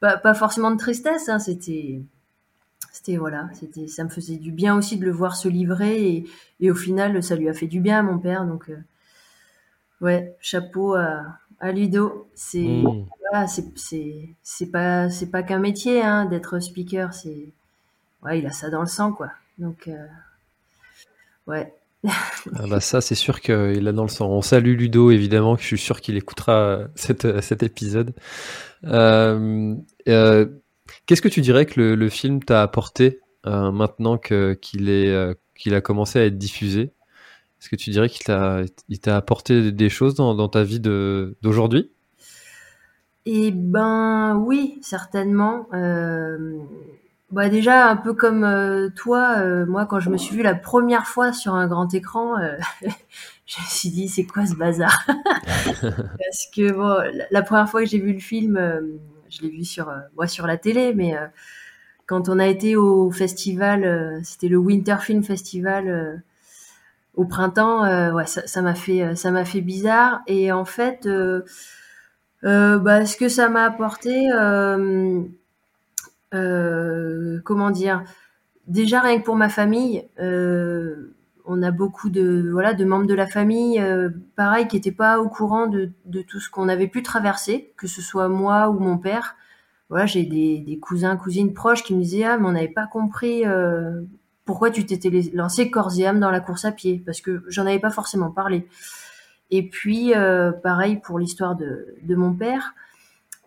[0.00, 2.02] pas, forcément de tristesse, hein, c'était
[3.06, 6.26] c'était voilà, c'était ça me faisait du bien aussi de le voir se livrer
[6.60, 8.76] et, au final ça lui a fait du bien à mon père donc euh,
[10.00, 11.24] ouais, chapeau à,
[11.60, 13.06] à Ludo, c'est mmh.
[13.20, 17.52] voilà, c'est c'est pas c'est pas qu'un métier hein, d'être speaker, c'est
[18.24, 19.30] ouais, il a ça dans le sang quoi.
[19.58, 20.06] Donc euh,
[21.46, 21.72] ouais.
[22.06, 24.28] ah bah ça, c'est sûr qu'il a dans le sang.
[24.28, 28.12] On salue Ludo, évidemment, que je suis sûr qu'il écoutera cette, cet épisode.
[28.84, 29.74] Euh,
[30.06, 30.46] euh,
[31.06, 35.34] Qu'est-ce que tu dirais que le, le film t'a apporté euh, maintenant qu'il est euh,
[35.54, 36.92] qu'il a commencé à être diffusé?
[37.60, 40.80] Est-ce que tu dirais qu'il t'a il t'a apporté des choses dans, dans ta vie
[40.80, 41.90] d'aujourd'hui?
[43.24, 45.68] Eh ben oui, certainement.
[45.72, 46.58] Euh,
[47.32, 50.54] bah déjà un peu comme euh, toi, euh, moi quand je me suis vue la
[50.54, 52.56] première fois sur un grand écran, euh,
[53.46, 54.96] je me suis dit c'est quoi ce bazar?
[55.82, 58.56] Parce que bon, la, première fois que j'ai vu le film,
[59.30, 61.14] je l'ai vu sur moi sur la télé, mais
[62.06, 66.22] quand on a été au festival, c'était le Winter Film Festival
[67.14, 70.20] au printemps, ouais ça m'a fait ça m'a fait bizarre.
[70.26, 71.08] Et en fait,
[72.42, 74.28] bah ce que ça m'a apporté
[76.34, 78.04] euh, comment dire
[78.66, 81.14] Déjà rien que pour ma famille, euh,
[81.46, 85.20] on a beaucoup de voilà de membres de la famille, euh, pareil, qui n'étaient pas
[85.20, 88.78] au courant de, de tout ce qu'on avait pu traverser, que ce soit moi ou
[88.78, 89.36] mon père.
[89.88, 93.44] Voilà, j'ai des, cousins, cousines proches qui me disaient ah mais on n'avait pas compris
[94.44, 97.66] pourquoi tu t'étais lancé corps et âme dans la course à pied, parce que j'en
[97.66, 98.66] avais pas forcément parlé.
[99.52, 100.12] Et puis
[100.64, 102.74] pareil pour l'histoire de, de mon père.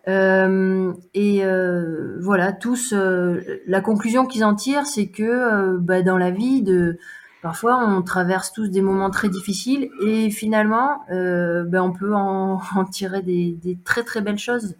[0.08, 6.18] Euh, et euh, voilà, tous, euh, la conclusion qu'ils en tirent, c'est que bah, dans
[6.18, 6.98] la vie, de,
[7.42, 13.22] parfois, on traverse tous des moments très difficiles et finalement, bah, on peut en, tirer
[13.22, 14.76] des, très très belles choses.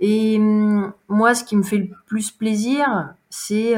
[0.00, 3.74] Et hum, moi, ce qui me fait le plus plaisir, c'est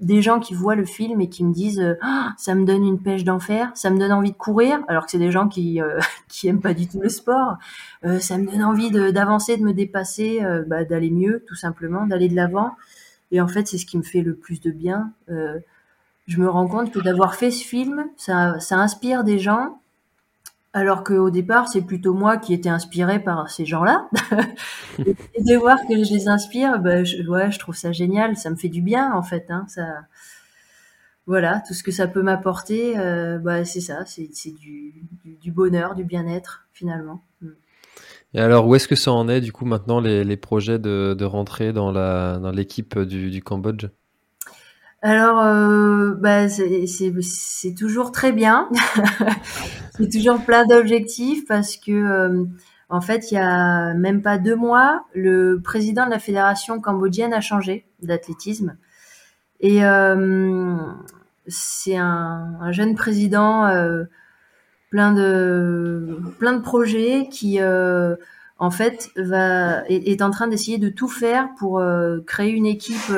[0.00, 3.00] des gens qui voient le film et qui me disent ah, ça me donne une
[3.00, 5.98] pêche d'enfer, ça me donne envie de courir, alors que c'est des gens qui euh,
[6.28, 7.56] qui aiment pas du tout le sport.
[8.04, 12.06] Euh, ça me donne envie d'avancer, de, me dépasser, euh, bah, d'aller mieux, tout simplement,
[12.06, 12.76] d'aller de l'avant.
[13.30, 15.12] Et en fait, c'est ce qui me fait le plus de bien.
[16.26, 19.80] Je me rends compte que d'avoir fait ce film, ça, inspire des gens
[20.72, 24.08] alors qu'au départ, c'est plutôt moi qui étais inspirée par ces gens-là.
[24.98, 28.36] et de voir que je les inspire, bah, je, ouais, je trouve ça génial.
[28.36, 29.46] Ça me fait du bien, en fait.
[29.50, 29.82] Hein, ça,
[31.26, 34.30] voilà, tout ce que ça peut m'apporter, euh, bah, c'est ça, c'est
[34.60, 37.24] du, bonheur, du bien-être, finalement.
[37.40, 37.48] Mm.
[38.34, 41.72] Et alors, où est-ce que ça en est, du coup, maintenant, les, projets de, rentrer
[41.72, 41.90] dans
[42.52, 43.86] l'équipe dans du Cambodge?
[45.02, 48.68] Alors, euh, bah, c'est toujours très bien.
[49.96, 52.44] c'est toujours plein d'objectifs parce que, euh,
[52.90, 57.32] en fait, il y a même pas deux mois, le président de la fédération cambodgienne
[57.32, 58.76] a changé d'athlétisme.
[59.60, 60.76] Et euh,
[61.46, 64.04] c'est un, un, jeune président euh,
[64.90, 70.88] plein de plein de projets qui en fait va est, est en train d'essayer de
[70.88, 71.82] tout faire pour
[72.26, 73.12] créer une équipe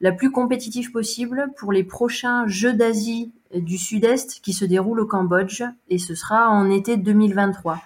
[0.00, 5.06] la plus compétitive possible pour les prochains Jeux d'Asie du Sud-Est qui se déroulent au
[5.06, 7.80] Cambodge et ce sera en été 2023.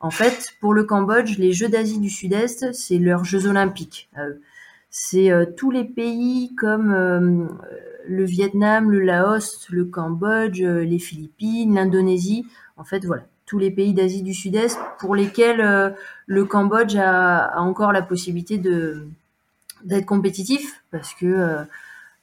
[0.00, 4.10] En fait, pour le Cambodge, les Jeux d'Asie du Sud-Est, c'est leurs Jeux olympiques.
[4.18, 4.34] Euh,
[4.90, 7.46] c'est euh, tous les pays comme euh,
[8.08, 12.44] le Vietnam, le Laos, le Cambodge, les Philippines, l'Indonésie.
[12.76, 15.94] En fait, voilà, tous les pays d'Asie du Sud-Est pour lesquels
[16.26, 19.06] le Cambodge a, encore la possibilité de
[19.84, 21.56] d'être compétitif parce que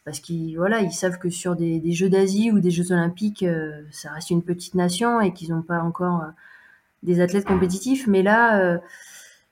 [0.05, 3.45] parce qu'ils voilà ils savent que sur des, Jeux d'Asie ou des Jeux Olympiques
[3.91, 6.23] ça reste une petite nation et qu'ils n'ont pas encore
[7.03, 8.07] des athlètes compétitifs.
[8.07, 8.79] Mais là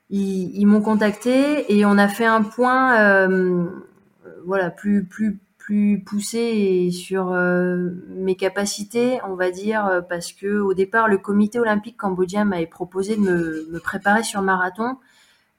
[0.09, 3.65] ils, m'ont contacté et on a fait un point euh,
[4.45, 10.73] voilà plus plus plus poussé sur euh, mes capacités, on va dire, parce que au
[10.73, 14.95] départ, le comité olympique cambodgien m'avait proposé de me, me, préparer sur marathon,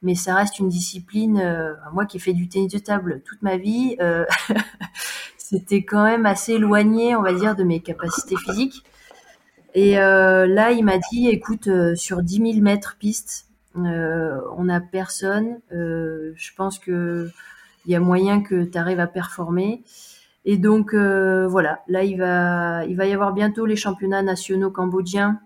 [0.03, 1.39] mais ça reste une discipline.
[1.39, 4.25] Euh, moi qui ai fait du tennis de table toute ma vie, euh,
[5.39, 8.85] c'était quand même assez éloigné, on va dire, de mes capacités physiques.
[9.75, 13.49] Et là, il m'a dit, écoute, sur 10 000 mètres piste,
[13.87, 15.61] euh, on n'a personne.
[15.73, 17.29] Euh, je pense que
[17.87, 19.83] il y a moyen que tu arrives à performer.
[20.45, 24.71] Et donc euh, voilà, là il va, il va y avoir bientôt les championnats nationaux
[24.71, 25.41] cambodgiens.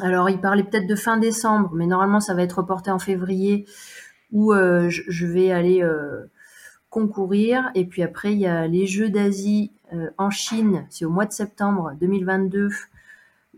[0.00, 3.66] Alors il parlait peut-être de fin décembre, mais normalement ça va être reporté en février
[4.30, 5.86] où je, vais aller
[6.88, 7.70] concourir.
[7.74, 9.70] Et puis après il y a les Jeux d'Asie
[10.16, 12.70] en Chine, c'est au mois de septembre 2022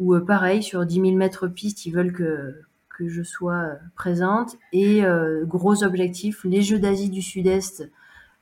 [0.01, 2.65] où pareil sur 10 000 mètres piste ils veulent que
[2.97, 4.57] que je sois euh, présente.
[4.73, 7.91] Et euh, gros objectif, les Jeux d'Asie du Sud-Est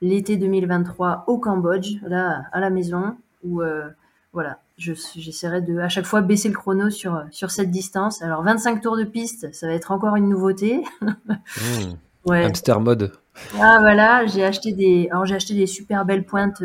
[0.00, 3.88] l'été 2023 au Cambodge, là à la maison, où euh,
[4.32, 8.22] voilà, j'essaierai de à chaque fois baisser le chrono sur sur cette distance.
[8.22, 10.82] Alors 25 tours de piste, ça va être encore une nouveauté.
[11.00, 11.94] mmh.
[12.26, 12.44] ouais.
[12.44, 13.12] Hamster mode.
[13.58, 16.62] Ah voilà, j'ai acheté des alors j'ai acheté des super belles pointes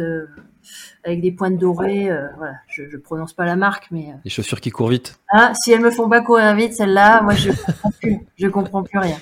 [1.03, 2.09] avec des pointes dorées.
[2.09, 4.13] Euh, voilà, je, je prononce pas la marque, mais.
[4.23, 5.19] Les chaussures qui courent vite.
[5.31, 8.83] Ah, si elles me font pas courir vite, celles-là, moi je comprends plus, je comprends
[8.83, 9.17] plus rien.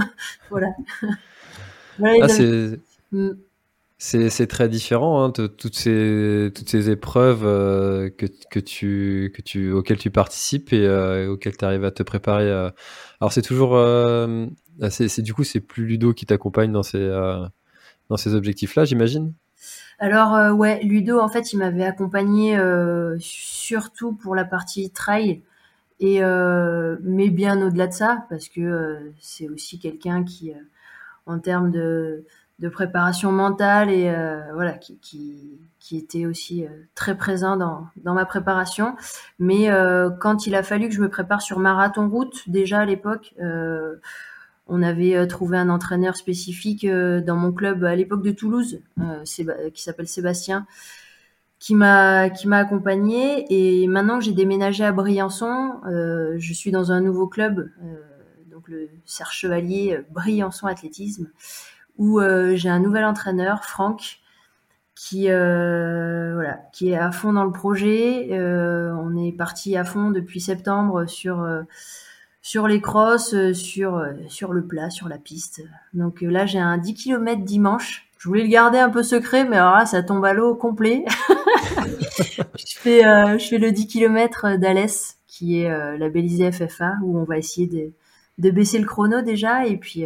[0.50, 0.68] voilà.
[1.98, 2.28] voilà ah, mm.
[2.28, 2.80] c'est.
[4.02, 9.72] C'est très différent, hein, toutes ces toutes ces épreuves euh, que, que tu que tu
[9.72, 12.50] auxquelles tu participes et euh, auxquelles tu arrives à te préparer.
[12.50, 12.70] Euh.
[13.20, 13.78] Alors c'est toujours
[14.88, 17.10] c'est du coup c'est plus Ludo qui t'accompagne dans ces
[18.08, 19.34] dans ces objectifs là, j'imagine?
[19.98, 25.42] Alors euh, ouais, Ludo en fait il m'avait accompagné euh, surtout pour la partie trail
[26.00, 30.54] et euh, mais bien au-delà de ça parce que c'est aussi quelqu'un qui
[31.26, 32.24] en termes de,
[32.60, 34.12] de préparation mentale et
[34.52, 38.96] voilà qui, qui, était aussi très présent dans, dans ma préparation.
[39.38, 39.68] Mais
[40.20, 43.34] quand il a fallu que je me prépare sur marathon route déjà à l'époque
[44.70, 48.80] on avait euh, trouvé un entraîneur spécifique euh, dans mon club à l'époque de Toulouse,
[49.00, 49.24] euh,
[49.74, 50.66] qui s'appelle Sébastien,
[51.58, 53.46] qui m'a qui m'a accompagné.
[53.50, 57.68] Et maintenant que j'ai déménagé à Briançon, je suis dans un nouveau club,
[58.50, 61.28] donc le Serre Chevalier Briançon Athlétisme,
[62.00, 62.20] où
[62.54, 64.18] j'ai un nouvel entraîneur, Franck,
[64.96, 68.28] qui voilà, qui est à fond dans le projet.
[68.32, 71.46] on est parti à fond depuis septembre sur
[72.42, 75.62] sur les crosses, euh, sur, euh, sur le plat, sur la piste.
[75.92, 78.08] Donc euh, là, j'ai un 10 km dimanche.
[78.18, 81.04] Je voulais le garder un peu secret, mais alors là, ça tombe à l'eau complet.
[82.58, 87.38] je, fais, je fais le 10 km d'Alès, qui est labellisé FFA, où on va
[87.38, 87.92] essayer de,
[88.36, 90.04] de baisser le chrono déjà, et puis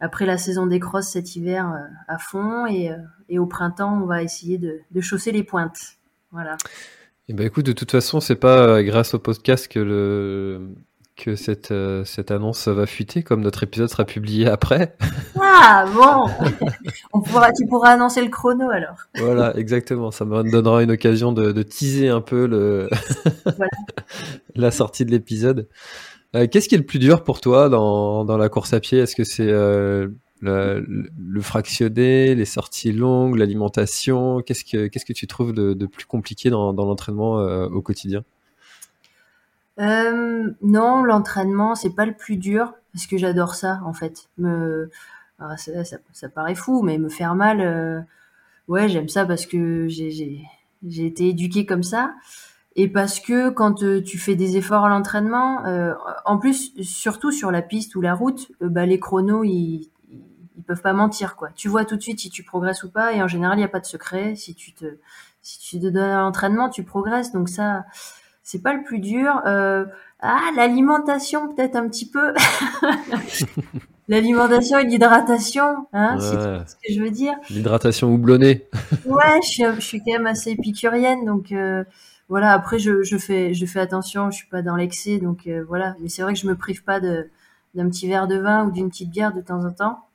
[0.00, 1.72] après la saison des crosses cet hiver
[2.08, 2.90] à fond, et,
[3.28, 5.98] et, au printemps, on va essayer de, de chausser les pointes.
[6.32, 6.54] Voilà.
[7.28, 10.74] Et eh ben écoute, de toute façon, c'est pas grâce au podcast que le
[11.20, 14.96] que cette, euh, cette annonce va fuiter, comme notre épisode sera publié après.
[15.62, 16.26] Ah bon
[17.12, 18.96] On pourra, Tu pourras annoncer le chrono alors.
[19.16, 20.10] Voilà, exactement.
[20.10, 22.88] Ça me donnera une occasion de, de teaser un peu le
[24.56, 25.68] la sortie de l'épisode.
[26.36, 28.98] Euh, qu'est-ce qui est le plus dur pour toi dans, la course à pied?
[28.98, 30.08] Est-ce que c'est euh,
[30.40, 34.40] le, fractionné, les sorties longues, l'alimentation?
[34.42, 38.24] Qu'est-ce que tu trouves de, plus compliqué dans, l'entraînement au quotidien?
[39.80, 44.28] Euh, non, l'entraînement, c'est pas le plus dur, parce que j'adore ça, en fait.
[44.38, 44.90] Me...
[45.38, 48.00] Ah, ça, paraît fou, mais me faire mal, euh...
[48.68, 50.46] ouais, j'aime ça parce que j'ai
[50.82, 52.12] été éduquée comme ça.
[52.82, 55.92] Et parce que quand euh, tu fais des efforts à l'entraînement, euh,
[56.24, 60.62] en plus, surtout sur la piste ou la route, euh, bah, les chronos, ils, ils
[60.66, 61.50] peuvent pas mentir, quoi.
[61.54, 63.66] Tu vois tout de suite si tu progresses ou pas, et en général, il n'y
[63.66, 64.34] a pas de secret.
[64.34, 64.86] Si tu te,
[65.42, 67.32] si tu te donnes à l'entraînement, tu progresses.
[67.32, 67.84] Donc ça,
[68.42, 69.42] c'est pas le plus dur.
[69.44, 72.32] Ah, l'alimentation peut-être un petit peu.
[74.08, 77.34] l'alimentation et l'hydratation, hein, c'est ce que je veux dire.
[77.50, 78.68] L'hydratation houblonnée.
[79.04, 81.52] ouais, je suis, je suis quand même assez épicurienne, donc
[82.30, 82.52] voilà.
[82.52, 85.96] Après, je, fais, attention, je suis pas dans l'excès, donc euh, voilà.
[86.00, 88.88] Mais c'est vrai que je me prive pas d'un petit verre de vin ou d'une
[88.88, 90.06] petite bière de temps en temps.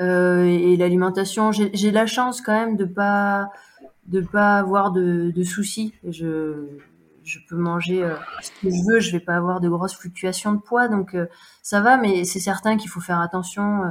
[0.00, 3.50] Euh, et l'alimentation, j'ai la chance quand même de pas
[4.06, 5.94] de pas avoir de, soucis.
[6.02, 8.10] Je peux manger
[8.42, 11.14] ce que je veux, je vais pas avoir de grosses fluctuations de poids, donc
[11.62, 11.98] ça va.
[11.98, 13.82] Mais c'est certain qu'il faut faire attention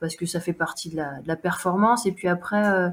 [0.00, 2.06] parce que ça fait partie de la performance.
[2.06, 2.92] Et puis après,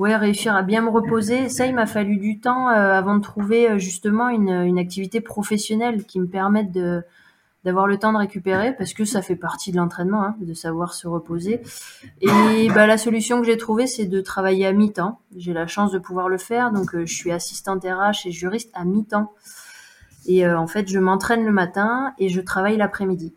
[0.00, 1.48] ouais, réussir à bien me reposer.
[1.48, 6.26] Ça, il m'a fallu du temps avant de trouver justement une, activité professionnelle qui me
[6.26, 6.72] permette
[7.64, 10.94] d'avoir le temps de récupérer parce que ça fait partie de l'entraînement, hein, de savoir
[10.94, 11.60] se reposer.
[12.22, 15.20] Et bah, la solution que j'ai trouvée, c'est de travailler à mi-temps.
[15.36, 18.70] J'ai la chance de pouvoir le faire, donc euh, je suis assistante RH et juriste
[18.74, 19.30] à mi-temps.
[20.26, 23.34] Et euh, en fait, je m'entraîne le matin et je travaille l'après-midi.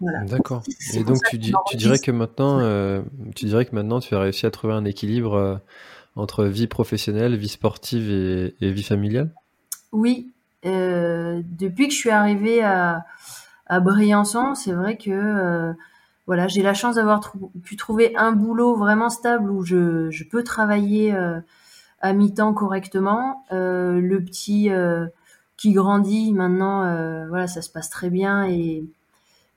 [0.00, 0.24] Voilà.
[0.24, 0.62] D'accord.
[0.94, 3.02] Et donc tu, tu, dirais que maintenant, euh,
[3.34, 5.60] tu dirais que maintenant, tu as réussi à trouver un équilibre
[6.16, 9.30] entre vie professionnelle, vie sportive et, et vie familiale?
[9.92, 10.32] Oui,
[10.66, 13.04] euh, depuis que je suis arrivée à,
[13.66, 15.72] à Briançon, c'est vrai que euh,
[16.26, 17.20] voilà, j'ai la chance d'avoir
[17.62, 21.40] pu trouver un boulot vraiment stable où je, je peux travailler euh,
[22.00, 23.44] à mi-temps correctement.
[23.50, 24.70] le petit
[25.56, 26.80] qui grandit maintenant,
[27.28, 28.84] voilà, ça se passe très bien et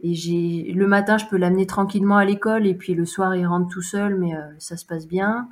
[0.02, 3.46] et j'ai le matin je peux l'amener tranquillement à l'école et puis le soir il
[3.48, 5.48] rentre tout seul mais ça se passe bien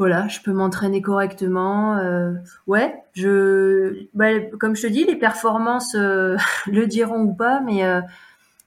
[0.00, 1.98] voilà, je peux m'entraîner correctement.
[1.98, 2.32] Euh,
[2.66, 7.84] ouais, je, bah, comme je te dis, les performances euh, le diront ou pas, mais
[7.84, 8.00] euh,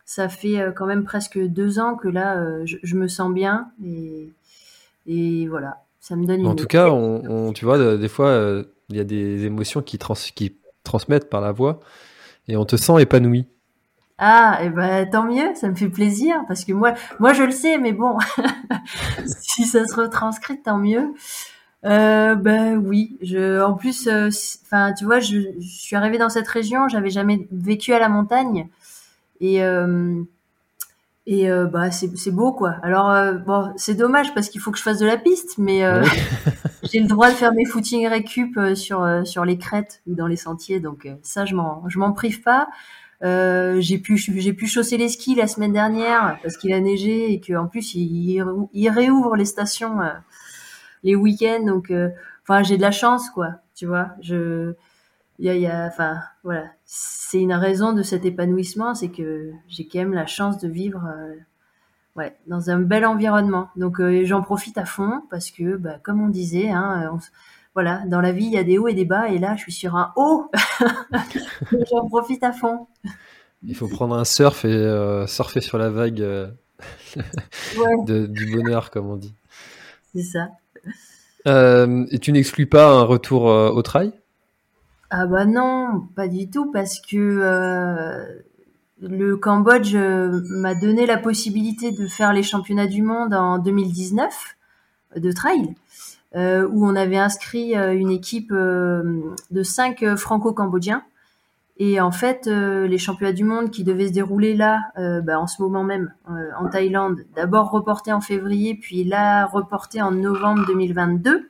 [0.06, 4.30] ça fait quand même presque deux ans que là, je, me sens bien et,
[5.08, 6.42] et voilà, ça me donne.
[6.42, 9.98] Une en tout cas, on, tu vois, des fois, il y a des émotions qui,
[9.98, 11.80] trans, qui transmettent par la voix
[12.48, 13.48] et on te sent épanoui.
[14.26, 17.44] Ah, et eh ben tant mieux, ça me fait plaisir parce que moi, moi je
[17.44, 18.18] le sais, mais bon,
[19.42, 21.14] si ça se retranscrit, tant mieux.
[21.84, 24.30] Euh, ben oui, je, en plus, euh,
[24.64, 28.08] enfin, tu vois, je, je, suis arrivée dans cette région, j'avais jamais vécu à la
[28.08, 28.70] montagne
[29.42, 30.24] et euh,
[31.28, 32.76] et bah c'est beau quoi.
[32.82, 33.14] Alors
[33.46, 35.82] bon, c'est dommage parce qu'il faut que je fasse de la piste, mais
[36.84, 40.38] j'ai le droit de faire mes footings récup sur sur les crêtes ou dans les
[40.38, 42.70] sentiers, donc ça je m'en je m'en prive pas.
[43.24, 47.32] Euh, j'ai pu j'ai pu chausser les skis la semaine dernière parce qu'il a neigé
[47.32, 48.44] et qu'en plus il,
[48.74, 50.10] il, réouvre les stations euh,
[51.04, 51.66] les week-ends.
[51.66, 52.10] Donc euh,
[52.44, 54.10] enfin j'ai de la chance quoi tu vois.
[54.22, 54.74] Je
[55.40, 56.66] il y a, enfin voilà.
[56.86, 61.02] C'est une raison de cet épanouissement c'est que j'ai quand même la chance de vivre
[62.18, 63.70] ouais dans un bel environnement.
[63.78, 67.18] Donc j'en profite à fond parce que bah, comme on disait hein,
[67.74, 69.62] voilà, dans la vie, il y a des hauts et des bas, et là, je
[69.62, 70.52] suis sur un haut.
[71.92, 72.88] J'en profite à fond.
[73.64, 76.50] Il faut prendre un surf et euh, surfer sur la vague euh,
[78.06, 79.34] du bonheur, comme on dit.
[80.14, 80.50] C'est ça.
[81.48, 84.14] Euh, et tu n'exclus pas un retour au trail?
[85.10, 88.44] Ah bah non, pas du tout, parce que
[89.02, 94.56] le Cambodge m'a donné la possibilité de faire les championnats du monde en 2019
[95.18, 95.76] de trail.
[96.36, 99.22] Euh, où on avait inscrit euh, une équipe euh,
[99.52, 101.04] de cinq franco-cambodgiens.
[101.78, 104.92] Et en fait, les championnats du monde qui devaient se dérouler là,
[105.24, 106.14] bah, en ce moment même,
[106.60, 111.50] en Thaïlande, d'abord reportés en février, puis là reportés en novembre 2022,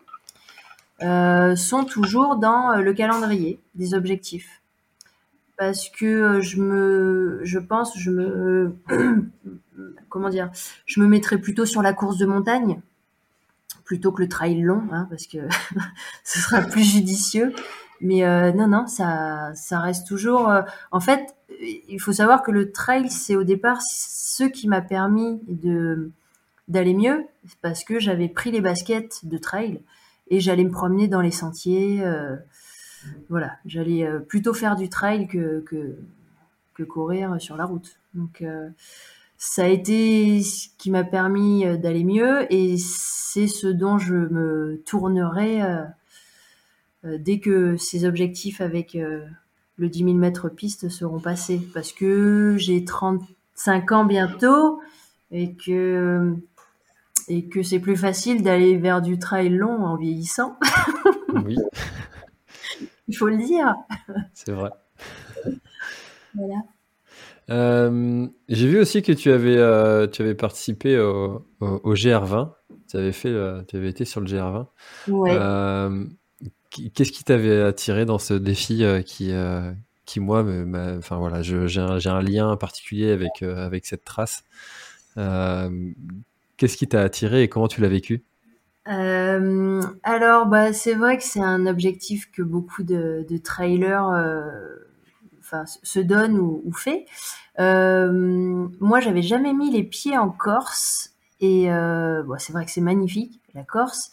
[1.58, 4.62] sont toujours dans le calendrier des objectifs
[5.58, 8.76] parce que je me je pense je me
[10.10, 10.52] comment dire
[10.86, 12.82] je me mettrais plutôt sur la course de montagne
[13.84, 15.38] plutôt que le trail long, hein, parce que
[16.24, 17.54] ce sera plus judicieux.
[18.02, 20.50] Mais euh, non, non, ça, ça reste toujours.
[20.50, 20.62] Euh,
[20.92, 25.42] en fait, il faut savoir que le trail, c'est au départ ce qui m'a permis
[25.48, 26.12] de
[26.70, 27.26] d'aller mieux,
[27.62, 29.82] parce que j'avais pris les baskets de trail
[30.30, 32.02] et j'allais me promener dans les sentiers.
[32.02, 32.38] Euh,
[33.30, 35.98] voilà, j'allais plutôt faire du trail que, que,
[36.74, 38.00] que courir sur la route.
[38.14, 38.42] Donc
[39.46, 44.16] ça a été ce qui m'a permis euh, d'aller mieux et c'est ce dont je
[44.16, 45.84] me tournerai euh,
[47.04, 52.56] euh, dès que ces objectifs avec le 10 000 mètres piste seront passés parce que
[52.58, 54.82] j'ai 35 ans bientôt
[55.30, 56.34] et que
[57.28, 60.58] et que c'est plus facile d'aller vers du trail long en vieillissant.
[61.46, 61.58] Oui.
[63.10, 63.76] Il faut le dire.
[64.34, 64.70] C'est vrai.
[66.34, 66.64] Voilà.
[67.50, 72.52] Euh, j'ai vu aussi que tu avais, euh, tu avais participé au, GR20.
[72.90, 74.68] Tu avais, fait, euh, tu avais été sur le GR20.
[75.10, 75.38] Ouais.
[76.70, 79.32] Qu'est-ce qui t'avait attiré dans ce défi qui,
[80.06, 80.44] qui moi,
[80.98, 84.44] enfin voilà, j'ai un, un, lien particulier avec, avec cette trace.
[85.16, 88.24] Qu'est-ce qui t'a attiré et comment tu l'as vécu?
[88.86, 94.10] Alors, bah, c'est vrai que c'est un objectif que beaucoup de, de trailers
[95.84, 97.06] se donne ou, fait.
[97.60, 102.82] Euh, moi, j'avais jamais mis les pieds en Corse et euh, c'est vrai que c'est
[102.82, 104.12] magnifique la Corse.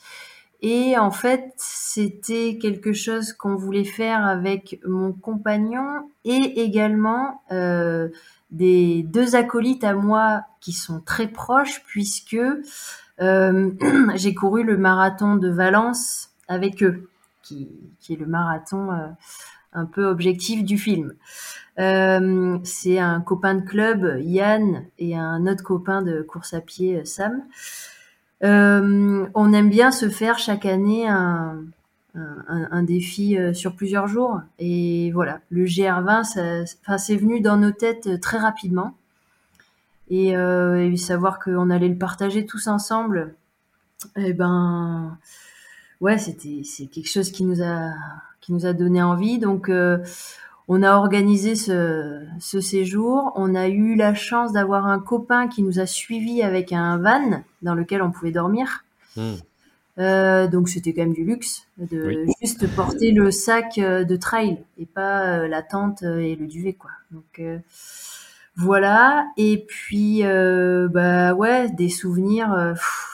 [0.63, 8.09] Et en fait, c'était quelque chose qu'on voulait faire avec mon compagnon et également euh,
[8.51, 12.37] des deux acolytes à moi qui sont très proches puisque
[13.19, 17.09] j'ai couru le marathon de Valence avec eux,
[17.43, 17.69] qui,
[18.11, 18.91] est le marathon
[19.73, 21.15] un peu objectif du film.
[21.79, 27.05] Euh, c'est un copain de club, Yann, et un autre copain de course à pied,
[27.05, 27.43] Sam.
[28.43, 31.63] Euh, on aime bien se faire chaque année un,
[32.83, 34.41] défi euh, sur plusieurs jours.
[34.59, 38.95] Et voilà, le GR20, ça, c'est venu dans nos têtes très rapidement.
[40.13, 43.33] Et, et savoir qu'on allait le partager tous ensemble,
[44.17, 45.17] eh ben,
[46.01, 47.93] ouais, c'était c'est quelque chose qui nous a
[48.41, 49.39] qui nous a donné envie.
[49.39, 49.99] Donc, euh,
[50.69, 53.33] on a organisé ce, ce, séjour.
[53.35, 57.43] On a eu la chance d'avoir un copain qui nous a suivis avec un van
[57.63, 58.85] dans lequel on pouvait dormir.
[59.17, 59.35] Mmh.
[59.99, 62.33] Euh, donc c'était quand même du luxe de oui.
[62.41, 66.73] juste porter le sac euh, de trail et pas euh, la tente et le duvet
[66.73, 66.91] quoi.
[67.11, 67.59] Donc euh,
[68.61, 69.27] voilà.
[69.37, 72.49] Et puis bah ouais des souvenirs.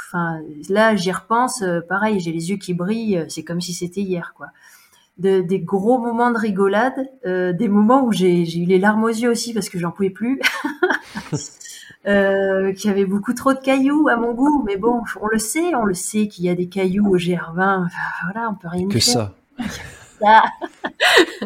[0.09, 1.63] Enfin là j'y repense.
[1.89, 3.25] pareil j'ai les yeux qui brillent.
[3.29, 4.49] C'est comme si c'était hier quoi
[5.19, 9.09] de, des gros moments de rigolade, euh, des moments où j'ai eu les larmes aux
[9.09, 10.41] yeux aussi parce que j'en pouvais plus,
[12.07, 15.39] euh, qu'il y avait beaucoup trop de cailloux à mon goût, mais bon, on le
[15.39, 17.89] sait, on le sait qu'il y a des cailloux au GR20,
[18.25, 19.03] voilà, on peut rien que faire.
[19.03, 19.35] ça.
[20.21, 20.45] ça.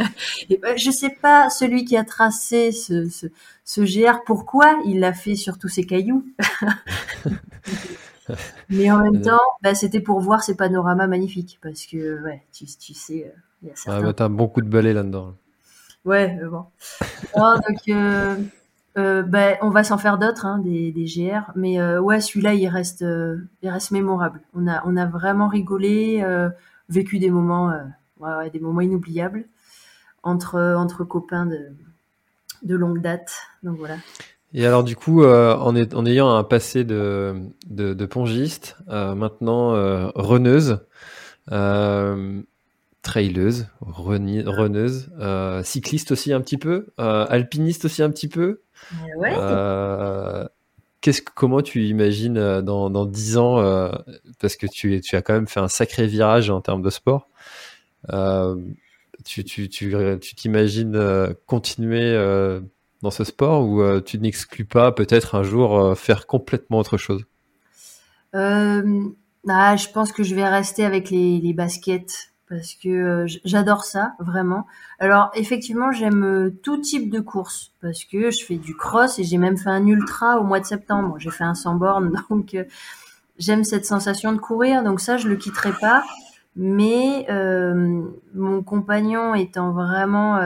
[0.51, 3.26] Et ben, je sais pas celui qui a tracé ce, ce,
[3.71, 6.27] ce GR pourquoi il l'a fait sur tous ces cailloux.
[8.68, 12.64] Mais en même temps, bah, c'était pour voir ces panoramas magnifiques parce que ouais, tu,
[12.64, 14.09] tu sais, il y a certains...
[14.09, 15.37] Ah, t'as un bon coup de balai là-dedans.
[16.05, 16.64] Ouais, euh, bon.
[17.37, 18.35] non, donc, euh,
[18.99, 22.55] euh, bah, on va s'en faire d'autres, hein, des, des, GR, mais euh, ouais, celui-là,
[22.55, 24.41] il reste, euh, il reste mémorable.
[24.53, 26.27] On a, on a vraiment rigolé,
[26.89, 27.73] vécu des moments,
[28.18, 29.45] ouais, ouais, des moments inoubliables
[30.25, 31.68] entre, entre copains de,
[32.63, 33.33] de longue date.
[33.63, 33.97] Donc voilà.
[34.53, 37.35] Et alors du coup, euh, en, est, en, ayant un passé de,
[37.69, 40.81] de, de pongiste, euh, maintenant euh, runneuse,
[43.03, 45.11] traileuse, runneuse,
[45.63, 48.61] cycliste aussi un petit peu, alpiniste aussi un petit peu.
[49.17, 49.35] Ouais.
[51.01, 53.91] Qu'est-ce, comment tu imagines dans, dans 10 ans,
[54.39, 57.29] parce que tu, tu as quand même fait un sacré virage en termes de sport,
[59.25, 62.16] tu, tu, tu, tu t'imagines continuer
[63.03, 66.97] dans ce sport ou euh, tu n'exclus pas peut-être un jour euh, faire complètement autre
[66.97, 67.25] chose?
[68.35, 69.05] Euh,
[69.49, 74.14] ah, Je pense que je vais rester avec les, baskets parce que euh, j'adore ça
[74.18, 74.66] vraiment.
[74.99, 79.25] Alors effectivement j'aime euh, tout type de course parce que je fais du cross et
[79.25, 81.16] j'ai même fait un ultra au mois de septembre.
[81.18, 82.57] J'ai fait un 100 bornes donc
[83.39, 86.05] j'aime cette sensation de courir donc ça je le quitterai pas.
[86.57, 87.26] Mais
[88.34, 90.38] mon compagnon étant vraiment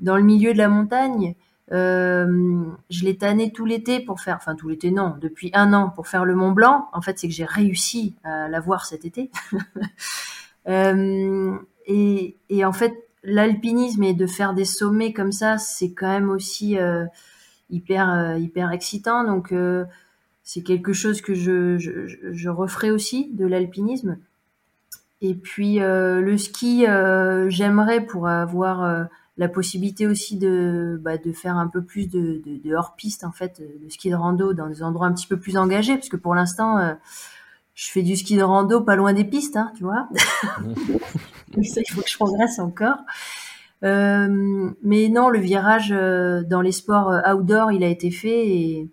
[0.00, 1.34] dans le milieu de la montagne,
[1.72, 5.88] euh, je l'ai tanné tout l'été pour faire, enfin tout l'été non, depuis un an
[5.88, 6.88] pour faire le Mont Blanc.
[6.92, 9.30] En fait, c'est que j'ai réussi à l'avoir cet été.
[10.68, 11.56] euh,
[11.86, 16.28] et, et, en fait, l'alpinisme et de faire des sommets comme ça, c'est quand même
[16.28, 17.06] aussi euh,
[17.70, 19.24] hyper euh, hyper excitant.
[19.24, 19.84] Donc euh,
[20.42, 24.18] c'est quelque chose que je, je, je referai aussi de l'alpinisme.
[25.22, 26.84] Et puis euh, le ski,
[27.48, 29.08] j'aimerais pour avoir
[29.38, 33.32] la possibilité aussi de, bah, de faire un peu plus de, de, de hors-piste, en
[33.32, 36.18] fait, de ski de rando dans des endroits un petit peu plus engagés, parce que
[36.18, 36.92] pour l'instant, euh,
[37.74, 40.08] je fais du ski de rando pas loin des pistes, hein, tu vois.
[41.56, 42.98] il faut que je progresse encore.
[43.84, 48.46] Euh, mais non, le virage euh, dans les sports euh, outdoor, il a été fait
[48.46, 48.88] et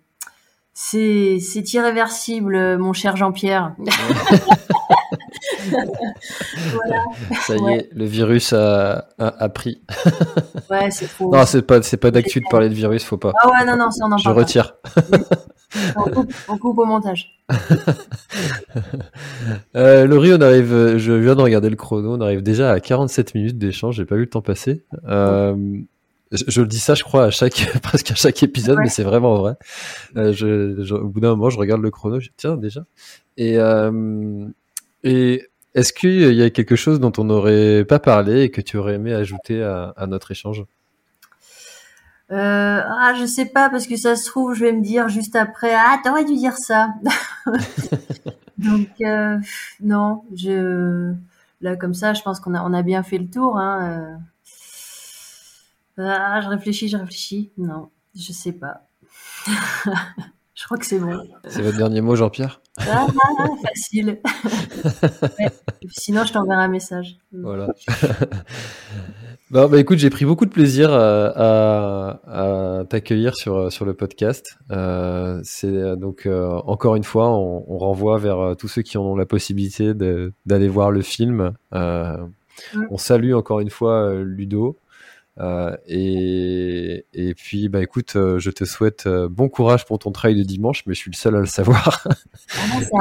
[0.74, 3.74] c'est, c'est irréversible, mon cher Jean-Pierre.
[6.72, 7.04] voilà.
[7.42, 7.76] Ça y ouais.
[7.76, 9.82] est, le virus a, a, a pris.
[10.70, 11.30] ouais, c'est faux.
[11.30, 13.32] Non, c'est pas, c'est pas d'actu de parler de virus, faut pas.
[13.42, 14.76] Ah ouais, non, non, ça on en Je retire.
[15.96, 17.38] on, coupe, on coupe au montage.
[19.76, 23.34] euh, Laurie, on arrive, je viens de regarder le chrono, on arrive déjà à 47
[23.34, 24.84] minutes d'échange, j'ai pas vu le temps passer.
[25.08, 25.54] Euh,
[26.32, 28.84] je, je, le dis ça, je crois, à chaque, presque à chaque épisode, ouais.
[28.84, 29.54] mais c'est vraiment vrai.
[30.16, 32.84] Euh, je, je, au bout d'un moment, je regarde le chrono, je dis, tiens, déjà.
[33.36, 34.46] Et, euh,
[35.02, 35.42] et
[35.74, 38.94] est-ce qu'il y a quelque chose dont on n'aurait pas parlé et que tu aurais
[38.94, 40.64] aimé ajouter à, à notre échange?
[42.32, 45.34] Euh, ah, je sais pas parce que ça se trouve, je vais me dire juste
[45.34, 46.90] après, ah, t'aurais dû dire ça.
[48.58, 49.36] Donc euh,
[49.80, 51.12] non, je
[51.60, 53.58] là comme ça, je pense qu'on a on a bien fait le tour.
[53.58, 54.18] Hein.
[55.98, 56.04] Euh...
[56.06, 57.50] Ah, je réfléchis, je réfléchis.
[57.58, 58.82] Non, je sais pas.
[60.60, 61.18] Je crois que c'est bon.
[61.48, 62.60] C'est votre dernier mot, Jean-Pierre?
[62.78, 63.06] Ah,
[63.66, 64.20] Facile.
[65.90, 67.16] Sinon, je t'enverrai un message.
[67.32, 67.68] Voilà.
[69.50, 72.20] Bon, bah écoute, j'ai pris beaucoup de plaisir euh, à,
[72.78, 74.56] à, t'accueillir sur, sur le podcast.
[74.70, 79.16] Euh, c'est donc euh, encore une fois, on, on, renvoie vers tous ceux qui ont
[79.16, 81.54] la possibilité d'aller voir le film.
[81.72, 84.76] On salue encore une fois Ludo.
[85.86, 90.84] Et, et puis, bah écoute, je te souhaite bon courage pour ton trail de dimanche,
[90.86, 92.06] mais je suis le seul à le savoir.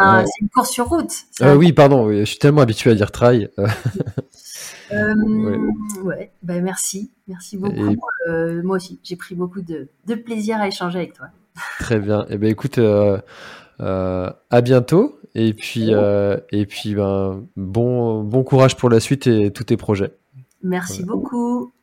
[0.02, 1.12] Ah c'est une course sur route.
[1.42, 3.50] oui, pardon, je suis tellement habitué à dire trail.
[4.92, 5.14] Euh,
[6.04, 7.96] ouais, bah, merci, merci beaucoup.
[8.28, 11.28] Euh, moi aussi, j'ai pris beaucoup de, de, plaisir à échanger avec toi.
[11.80, 12.24] Très bien.
[12.24, 13.20] Et eh ben écoute, euh,
[13.80, 15.20] à bientôt.
[15.36, 20.12] Et puis, et puis ben, bon, bon courage pour la suite et tous tes projets.
[20.64, 21.72] Merci beaucoup.